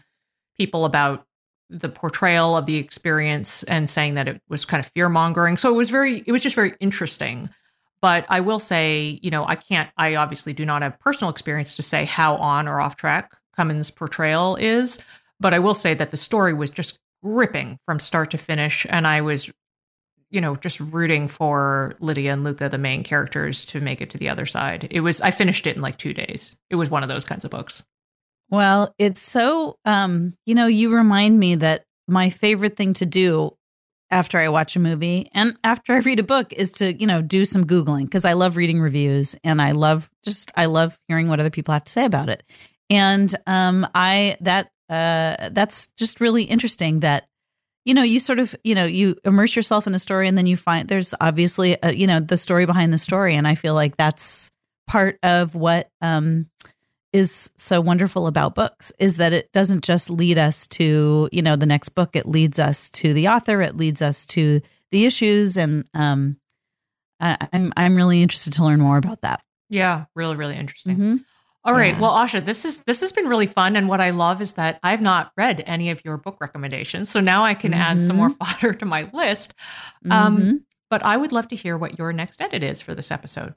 people 0.58 0.86
about 0.86 1.26
the 1.70 1.90
portrayal 1.90 2.58
of 2.58 2.66
the 2.66 2.78
experience 2.78 3.64
and 3.64 3.90
saying 3.90 4.16
that 4.16 4.28
it 4.28 4.42
was 4.50 4.66
kind 4.66 4.84
of 4.84 4.92
fear 4.92 5.08
mongering. 5.08 5.56
So 5.56 5.70
it 5.70 5.78
was 5.78 5.90
very, 5.90 6.24
it 6.26 6.32
was 6.32 6.42
just 6.42 6.56
very 6.56 6.74
interesting. 6.80 7.50
But 8.02 8.26
I 8.30 8.40
will 8.40 8.60
say, 8.60 9.20
you 9.22 9.30
know, 9.30 9.46
I 9.46 9.56
can't, 9.56 9.90
I 9.98 10.16
obviously 10.16 10.54
do 10.54 10.66
not 10.66 10.82
have 10.82 11.00
personal 11.00 11.30
experience 11.30 11.76
to 11.76 11.84
say 11.84 12.06
how 12.06 12.36
on 12.38 12.68
or 12.68 12.80
off 12.80 12.96
track 12.96 13.32
Cummins' 13.56 13.92
portrayal 13.92 14.56
is. 14.56 15.00
But 15.40 15.54
I 15.54 15.60
will 15.60 15.74
say 15.74 15.94
that 15.94 16.12
the 16.12 16.18
story 16.18 16.54
was 16.54 16.70
just 16.72 16.98
gripping 17.24 17.78
from 17.86 18.00
start 18.00 18.32
to 18.32 18.38
finish. 18.38 18.86
And 18.90 19.06
I 19.06 19.22
was, 19.22 19.52
you 20.30 20.40
know, 20.40 20.56
just 20.56 20.80
rooting 20.80 21.28
for 21.28 21.96
Lydia 22.00 22.32
and 22.32 22.44
Luca, 22.44 22.70
the 22.70 22.78
main 22.78 23.04
characters, 23.04 23.66
to 23.66 23.82
make 23.82 24.00
it 24.00 24.10
to 24.12 24.18
the 24.18 24.30
other 24.30 24.46
side. 24.46 24.88
It 24.92 25.02
was, 25.02 25.20
I 25.20 25.32
finished 25.32 25.68
it 25.68 25.76
in 25.76 25.82
like 25.82 25.98
two 25.98 26.14
days. 26.14 26.58
It 26.70 26.76
was 26.76 26.90
one 26.90 27.04
of 27.04 27.10
those 27.10 27.26
kinds 27.26 27.44
of 27.44 27.52
books. 27.52 27.84
Well, 28.50 28.96
it's 28.98 29.22
so, 29.22 29.78
um, 29.86 30.36
you 30.46 30.56
know, 30.56 30.68
you 30.68 30.94
remind 30.94 31.38
me 31.38 31.56
that 31.56 31.84
my 32.08 32.30
favorite 32.30 32.76
thing 32.76 32.96
to 32.96 33.06
do 33.06 33.56
after 34.12 34.40
I 34.40 34.50
watch 34.50 34.76
a 34.76 34.80
movie 34.80 35.30
and 35.34 35.56
after 35.64 35.94
I 35.94 36.00
read 36.00 36.20
a 36.20 36.24
book 36.24 36.52
is 36.54 36.72
to, 36.74 36.94
you 36.94 37.06
know, 37.06 37.22
do 37.22 37.46
some 37.46 37.66
Googling 37.66 38.06
because 38.06 38.26
I 38.26 38.34
love 38.34 38.58
reading 38.58 38.82
reviews 38.82 39.36
and 39.44 39.62
I 39.62 39.72
love 39.72 40.10
just, 40.24 40.52
I 40.56 40.66
love 40.66 41.00
hearing 41.08 41.28
what 41.28 41.40
other 41.40 41.50
people 41.50 41.74
have 41.74 41.86
to 41.86 41.92
say 41.92 42.06
about 42.06 42.30
it. 42.30 42.44
And 42.90 43.34
um, 43.46 43.88
I, 43.94 44.38
that, 44.42 44.72
uh, 44.90 45.50
that's 45.52 45.88
just 45.98 46.20
really 46.20 46.44
interesting 46.44 47.02
that, 47.02 47.28
you 47.86 47.94
know, 47.94 48.04
you 48.04 48.20
sort 48.20 48.40
of, 48.40 48.56
you 48.64 48.76
know, 48.76 48.86
you 48.86 49.16
immerse 49.24 49.56
yourself 49.56 49.86
in 49.86 49.94
a 49.94 50.00
story 50.00 50.28
and 50.28 50.38
then 50.38 50.48
you 50.48 50.58
find 50.58 50.88
there's 50.88 51.14
obviously, 51.22 51.78
a, 51.84 51.94
you 51.94 52.08
know, 52.08 52.20
the 52.20 52.38
story 52.38 52.66
behind 52.66 52.92
the 52.92 52.98
story. 52.98 53.36
And 53.36 53.48
I 53.48 53.56
feel 53.56 53.76
like 53.76 53.96
that's 53.96 54.50
part 54.88 55.20
of 55.22 55.54
what, 55.54 55.90
um, 56.02 56.50
is 57.14 57.50
so 57.56 57.82
wonderful 57.82 58.28
about 58.28 58.54
books 58.56 58.92
is 59.00 59.16
that 59.18 59.34
it 59.34 59.52
doesn't 59.52 59.84
just 59.84 60.10
lead 60.10 60.38
us 60.38 60.68
to 60.68 61.28
you 61.32 61.42
know 61.42 61.56
the 61.56 61.66
next 61.66 61.90
book 61.90 62.16
it 62.16 62.26
leads 62.28 62.60
us 62.60 62.90
to 62.92 63.14
the 63.14 63.28
author 63.28 63.62
it 63.62 63.76
leads 63.76 64.02
us 64.02 64.26
to 64.26 64.62
the 64.92 65.06
issues 65.06 65.58
and 65.58 65.86
um 65.94 66.38
I, 67.20 67.38
i'm 67.52 67.74
i'm 67.76 67.96
really 67.96 68.22
interested 68.22 68.54
to 68.54 68.64
learn 68.64 68.80
more 68.80 68.98
about 68.98 69.22
that 69.22 69.42
Yeah, 69.70 70.06
really, 70.16 70.36
really 70.36 70.56
interesting. 70.56 70.94
mm-hmm. 70.98 71.18
All 71.66 71.74
right. 71.74 71.94
Yeah. 71.94 72.00
Well, 72.00 72.12
Asha, 72.16 72.44
this 72.44 72.64
is 72.64 72.80
this 72.88 73.02
has 73.02 73.12
been 73.12 73.28
really 73.28 73.46
fun, 73.46 73.76
and 73.76 73.90
what 73.90 74.00
I 74.00 74.12
love 74.12 74.42
is 74.42 74.54
that 74.54 74.80
I've 74.82 75.02
not 75.02 75.34
read 75.36 75.62
any 75.68 75.92
of 75.92 76.04
your 76.06 76.18
book 76.18 76.38
recommendations, 76.40 77.10
so 77.12 77.20
now 77.20 77.44
I 77.44 77.54
can 77.54 77.74
add 77.74 78.02
some 78.02 78.16
more 78.16 78.30
fodder 78.30 78.74
to 78.74 78.86
my 78.86 79.10
list. 79.14 79.54
Um, 80.10 80.38
Mhm. 80.38 80.60
But 80.90 81.04
I 81.04 81.18
would 81.18 81.32
love 81.34 81.50
to 81.50 81.56
hear 81.58 81.78
what 81.78 82.00
your 82.00 82.14
next 82.14 82.42
edit 82.42 82.64
is 82.64 82.80
for 82.82 82.96
this 82.96 83.12
episode. 83.12 83.54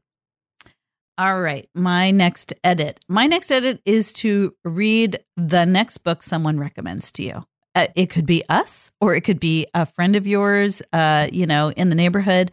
All 1.18 1.40
right. 1.40 1.68
My 1.74 2.10
next 2.10 2.54
edit. 2.64 3.00
My 3.08 3.26
next 3.26 3.50
edit 3.50 3.80
is 3.84 4.12
to 4.14 4.54
read 4.64 5.20
the 5.36 5.64
next 5.66 5.98
book 5.98 6.22
someone 6.22 6.58
recommends 6.58 7.12
to 7.12 7.22
you. 7.22 7.44
Uh, 7.74 7.88
it 7.94 8.10
could 8.10 8.26
be 8.26 8.42
us 8.48 8.90
or 9.00 9.14
it 9.14 9.22
could 9.22 9.40
be 9.40 9.66
a 9.74 9.86
friend 9.86 10.16
of 10.16 10.26
yours, 10.26 10.82
uh, 10.92 11.28
you 11.32 11.46
know, 11.46 11.70
in 11.70 11.88
the 11.90 11.94
neighborhood. 11.94 12.50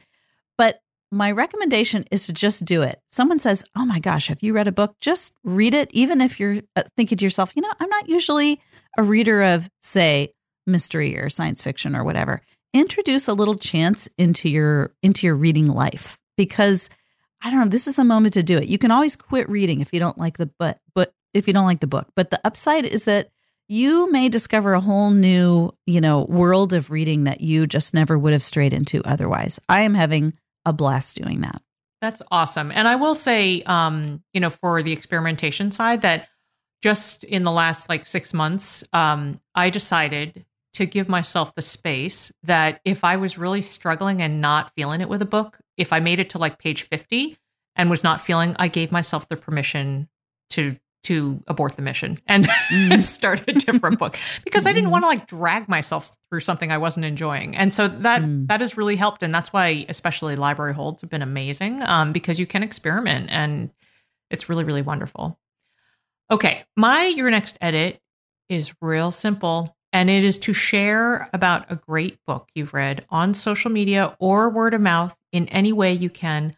But 0.57 0.81
my 1.11 1.31
recommendation 1.31 2.05
is 2.11 2.25
to 2.27 2.33
just 2.33 2.65
do 2.65 2.81
it. 2.83 3.01
Someone 3.11 3.39
says, 3.39 3.63
Oh 3.75 3.85
my 3.85 3.99
gosh, 3.99 4.27
have 4.27 4.43
you 4.43 4.53
read 4.53 4.67
a 4.67 4.73
book? 4.73 4.95
Just 4.99 5.33
read 5.43 5.73
it, 5.73 5.89
even 5.91 6.21
if 6.21 6.39
you're 6.39 6.59
uh, 6.75 6.83
thinking 6.95 7.17
to 7.17 7.25
yourself, 7.25 7.53
you 7.55 7.61
know, 7.61 7.71
I'm 7.79 7.89
not 7.89 8.09
usually 8.09 8.61
a 8.97 9.03
reader 9.03 9.41
of, 9.41 9.69
say, 9.81 10.33
mystery 10.67 11.17
or 11.17 11.29
science 11.29 11.61
fiction 11.61 11.95
or 11.95 12.03
whatever. 12.03 12.41
Introduce 12.73 13.27
a 13.27 13.33
little 13.33 13.55
chance 13.55 14.07
into 14.17 14.49
your 14.49 14.93
into 15.01 15.25
your 15.25 15.35
reading 15.35 15.67
life 15.67 16.19
because 16.37 16.89
I 17.41 17.49
don't 17.49 17.61
know. 17.61 17.67
This 17.67 17.87
is 17.87 17.99
a 17.99 18.03
moment 18.03 18.33
to 18.33 18.43
do 18.43 18.57
it. 18.57 18.67
You 18.67 18.77
can 18.77 18.91
always 18.91 19.15
quit 19.15 19.49
reading 19.49 19.81
if 19.81 19.93
you 19.93 19.99
don't 19.99 20.17
like 20.17 20.37
the 20.37 20.49
but 20.59 20.79
but 20.93 21.13
if 21.33 21.47
you 21.47 21.53
don't 21.53 21.65
like 21.65 21.79
the 21.79 21.87
book. 21.87 22.07
But 22.15 22.31
the 22.31 22.41
upside 22.43 22.85
is 22.85 23.03
that 23.03 23.29
you 23.67 24.11
may 24.11 24.29
discover 24.29 24.73
a 24.73 24.81
whole 24.81 25.11
new, 25.11 25.71
you 25.85 26.01
know, 26.01 26.23
world 26.23 26.73
of 26.73 26.89
reading 26.89 27.25
that 27.25 27.41
you 27.41 27.67
just 27.67 27.93
never 27.93 28.17
would 28.17 28.33
have 28.33 28.41
strayed 28.43 28.73
into 28.73 29.01
otherwise. 29.05 29.59
I 29.69 29.81
am 29.81 29.93
having 29.93 30.33
a 30.65 30.73
blast 30.73 31.15
doing 31.15 31.41
that. 31.41 31.61
That's 32.01 32.21
awesome. 32.31 32.71
And 32.71 32.87
I 32.87 32.95
will 32.95 33.15
say, 33.15 33.61
um, 33.63 34.23
you 34.33 34.39
know, 34.39 34.49
for 34.49 34.81
the 34.81 34.91
experimentation 34.91 35.71
side, 35.71 36.01
that 36.01 36.29
just 36.81 37.23
in 37.23 37.43
the 37.43 37.51
last 37.51 37.89
like 37.89 38.05
six 38.07 38.33
months, 38.33 38.83
um, 38.93 39.39
I 39.53 39.69
decided 39.69 40.45
to 40.73 40.85
give 40.85 41.09
myself 41.09 41.53
the 41.55 41.61
space 41.61 42.31
that 42.43 42.79
if 42.85 43.03
I 43.03 43.17
was 43.17 43.37
really 43.37 43.61
struggling 43.61 44.21
and 44.21 44.39
not 44.39 44.73
feeling 44.75 45.01
it 45.01 45.09
with 45.09 45.21
a 45.21 45.25
book, 45.25 45.59
if 45.79 45.91
I 45.93 45.99
made 45.99 46.19
it 46.19 46.29
to 46.31 46.37
like 46.37 46.59
page 46.59 46.83
50 46.83 47.37
and 47.75 47.89
was 47.89 48.03
not 48.03 48.21
feeling, 48.21 48.55
I 48.59 48.67
gave 48.67 48.91
myself 48.91 49.27
the 49.29 49.37
permission 49.37 50.09
to 50.51 50.75
to 51.05 51.41
abort 51.47 51.77
the 51.77 51.81
mission 51.81 52.19
and, 52.27 52.45
and 52.71 53.05
start 53.17 53.41
a 53.47 53.53
different 53.53 53.97
book 53.97 54.17
because 54.43 54.65
I 54.65 54.73
didn't 54.73 54.89
want 54.89 55.03
to 55.03 55.07
like 55.07 55.27
drag 55.27 55.69
myself 55.69 56.11
through 56.29 56.41
something 56.41 56.73
I 56.73 56.77
wasn't 56.77 57.05
enjoying. 57.05 57.55
And 57.55 57.73
so 57.73 57.87
that 57.87 58.21
Mm. 58.21 58.47
that 58.47 58.59
has 58.59 58.75
really 58.75 58.97
helped. 58.97 59.23
And 59.23 59.33
that's 59.33 59.53
why 59.53 59.85
especially 59.87 60.35
library 60.35 60.73
holds 60.73 61.01
have 61.01 61.09
been 61.09 61.21
amazing 61.21 61.81
um, 61.83 62.11
because 62.11 62.37
you 62.37 62.45
can 62.45 62.63
experiment 62.63 63.29
and 63.31 63.69
it's 64.29 64.49
really, 64.49 64.65
really 64.65 64.81
wonderful. 64.81 65.39
Okay. 66.29 66.65
My 66.75 67.05
your 67.05 67.31
next 67.31 67.57
edit 67.61 68.01
is 68.49 68.73
real 68.81 69.11
simple. 69.11 69.75
And 69.91 70.09
it 70.09 70.23
is 70.23 70.37
to 70.39 70.53
share 70.53 71.29
about 71.33 71.71
a 71.71 71.75
great 71.75 72.17
book 72.25 72.49
you've 72.53 72.73
read 72.73 73.05
on 73.09 73.33
social 73.33 73.71
media 73.71 74.15
or 74.19 74.49
word 74.49 74.73
of 74.73 74.81
mouth 74.81 75.17
in 75.31 75.47
any 75.49 75.73
way 75.73 75.93
you 75.93 76.09
can. 76.09 76.55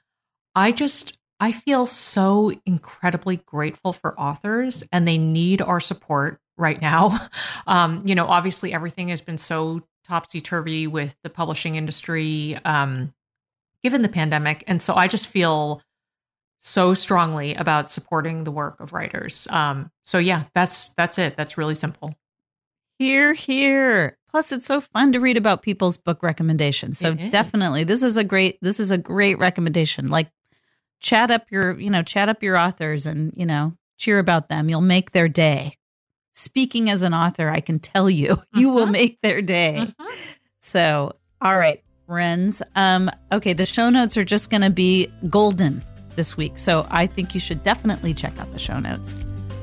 I 0.54 0.72
just, 0.72 1.18
I 1.40 1.52
feel 1.52 1.86
so 1.86 2.52
incredibly 2.66 3.38
grateful 3.38 3.94
for 3.94 4.20
authors, 4.20 4.84
and 4.92 5.08
they 5.08 5.18
need 5.18 5.62
our 5.62 5.80
support 5.80 6.40
right 6.58 6.82
now. 6.82 7.18
Um, 7.68 8.02
you 8.06 8.16
know, 8.16 8.26
obviously, 8.26 8.74
everything 8.74 9.10
has 9.10 9.22
been 9.22 9.38
so 9.38 9.84
topsy 10.08 10.42
turvy 10.42 10.88
with 10.88 11.16
the 11.24 11.30
publishing 11.30 11.76
industry, 11.76 12.58
um, 12.66 13.14
given 13.84 14.02
the 14.02 14.10
pandemic. 14.10 14.64
And 14.68 14.82
so 14.82 14.96
I 14.96 15.08
just 15.08 15.28
feel 15.28 15.82
so 16.60 16.94
strongly 16.94 17.56
about 17.56 17.92
supporting 17.92 18.44
the 18.44 18.52
work 18.52 18.80
of 18.80 18.94
writers. 18.94 19.48
Um, 19.50 19.92
so 20.04 20.18
yeah, 20.18 20.44
that's 20.54 20.90
that's 20.90 21.18
it. 21.18 21.38
That's 21.38 21.58
really 21.58 21.76
simple. 21.76 22.16
Hear, 23.02 23.34
hear. 23.34 24.16
Plus, 24.30 24.52
it's 24.52 24.68
so 24.68 24.80
fun 24.80 25.12
to 25.14 25.20
read 25.20 25.36
about 25.36 25.64
people's 25.64 25.98
book 25.98 26.22
recommendations. 26.22 27.00
So 27.00 27.16
definitely, 27.16 27.84
this 27.84 28.04
is 28.04 28.16
a 28.16 28.24
great 28.24 28.60
this 28.62 28.80
is 28.80 28.92
a 28.92 28.98
great 28.98 29.40
recommendation. 29.40 30.10
Like, 30.10 30.30
chat 31.00 31.32
up 31.32 31.48
your 31.50 31.80
you 31.80 31.90
know 31.90 32.04
chat 32.04 32.30
up 32.30 32.44
your 32.44 32.58
authors 32.58 33.08
and 33.08 33.34
you 33.36 33.48
know 33.48 33.76
cheer 33.98 34.20
about 34.20 34.50
them. 34.50 34.70
You'll 34.70 34.82
make 34.82 35.14
their 35.14 35.28
day. 35.28 35.78
Speaking 36.36 36.92
as 36.92 37.02
an 37.02 37.16
author, 37.16 37.50
I 37.50 37.60
can 37.60 37.80
tell 37.80 38.08
you, 38.08 38.40
you 38.54 38.70
will 38.70 38.86
Mhm. 38.86 38.92
make 38.92 39.22
their 39.24 39.42
day. 39.42 39.78
Mhm. 39.80 39.94
So, 40.62 41.16
all 41.42 41.58
right, 41.58 41.82
friends. 42.06 42.62
Um, 42.76 43.10
okay, 43.32 43.54
the 43.54 43.66
show 43.66 43.90
notes 43.90 44.16
are 44.16 44.24
just 44.24 44.52
going 44.52 44.62
to 44.62 44.70
be 44.70 45.08
golden 45.28 45.84
this 46.16 46.38
week. 46.38 46.60
So, 46.60 46.86
I 46.92 47.08
think 47.08 47.34
you 47.34 47.40
should 47.40 47.64
definitely 47.64 48.14
check 48.14 48.38
out 48.40 48.54
the 48.54 48.60
show 48.60 48.80
notes. 48.80 49.16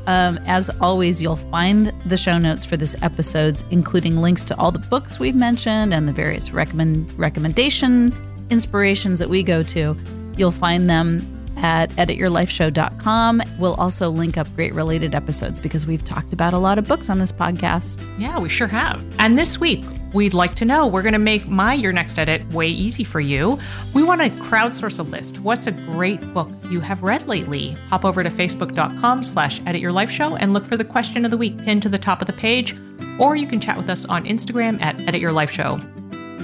Um, 0.09 0.39
as 0.47 0.71
always, 0.81 1.21
you'll 1.21 1.37
find 1.37 1.89
the 2.07 2.17
show 2.17 2.39
notes 2.39 2.65
for 2.65 2.79
this 2.79 2.97
episodes, 3.03 3.63
including 3.71 4.17
links 4.17 4.43
to 4.47 4.59
all 4.59 4.73
the 4.73 4.79
books 4.79 5.21
we've 5.21 5.35
mentioned 5.37 5.93
and 5.93 6.09
the 6.09 6.15
various 6.15 6.51
recommend 6.51 7.13
recommendation 7.19 8.17
inspirations 8.49 9.19
that 9.19 9.29
we 9.29 9.43
go 9.43 9.63
to. 9.63 9.95
You'll 10.35 10.51
find 10.51 10.89
them 10.89 11.21
at 11.59 11.91
edityourlifeshow.com. 11.91 13.43
We'll 13.59 13.75
also 13.75 14.09
link 14.09 14.39
up 14.39 14.49
great 14.57 14.75
related 14.75 15.15
episodes 15.15 15.61
because 15.61 15.87
we've 15.87 16.05
talked 16.05 16.33
about 16.33 16.55
a 16.55 16.59
lot 16.59 16.79
of 16.79 16.89
books 16.89 17.11
on 17.11 17.19
this 17.19 17.31
podcast. 17.31 18.03
Yeah, 18.19 18.39
we 18.39 18.49
sure 18.49 18.69
have. 18.69 19.05
And 19.19 19.39
this 19.39 19.61
week, 19.61 19.85
we'd 20.13 20.35
like 20.35 20.55
to 20.57 20.65
know 20.65 20.87
we're 20.87 21.03
going 21.03 21.13
to 21.13 21.19
make 21.19 21.49
my 21.49 21.75
Your 21.75 21.93
Next 21.93 22.19
Edit 22.19 22.47
way 22.53 22.69
easy 22.69 23.05
for 23.05 23.21
you. 23.21 23.59
We 23.95 24.03
want 24.03 24.21
to 24.21 24.29
crowdsource 24.31 24.99
a 24.99 25.03
list. 25.03 25.41
What's 25.41 25.67
a 25.67 25.73
great 25.73 26.21
book 26.35 26.51
you 26.71 26.81
have 26.81 27.03
read 27.03 27.27
lately? 27.27 27.77
Hop 27.89 28.05
over 28.05 28.23
to 28.23 28.31
facebook.com 28.31 29.25
slash 29.25 29.61
edit 29.67 29.81
your 29.81 29.93
life 29.93 30.11
show 30.11 30.37
and 30.37 30.53
look 30.53 30.67
for 30.67 30.77
the 30.77 30.85
question 30.85 31.25
of 31.25 31.31
the 31.31 31.37
week 31.37 31.59
pinned 31.59 31.83
to 31.83 31.89
the 31.89 31.99
top 31.99 32.21
of 32.21 32.27
the 32.27 32.33
page. 32.33 32.77
Or 33.19 33.37
you 33.37 33.47
can 33.47 33.61
chat 33.61 33.77
with 33.77 33.91
us 33.91 34.05
on 34.05 34.25
Instagram 34.25 34.81
at 34.81 35.01
edit 35.09 35.21
your 35.21 35.33
life 35.33 35.51
show. 35.51 35.81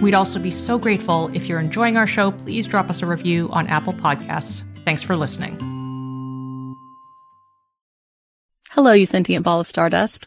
We'd 0.03 0.15
also 0.15 0.39
be 0.39 0.51
so 0.51 0.79
grateful 0.79 1.31
if 1.35 1.49
you're 1.49 1.61
enjoying 1.61 1.97
our 1.97 2.07
show. 2.07 2.33
Please 2.33 2.67
drop 2.67 2.91
us 2.91 3.03
a 3.03 3.07
review 3.07 3.49
on 3.53 3.69
Apple 3.69 3.93
Podcasts. 3.93 4.63
Thanks 4.85 5.03
for 5.03 5.17
listening. 5.17 5.57
Hello, 8.71 8.93
you 8.93 9.07
sentient 9.07 9.45
ball 9.45 9.61
of 9.61 9.69
stardust. 9.69 10.27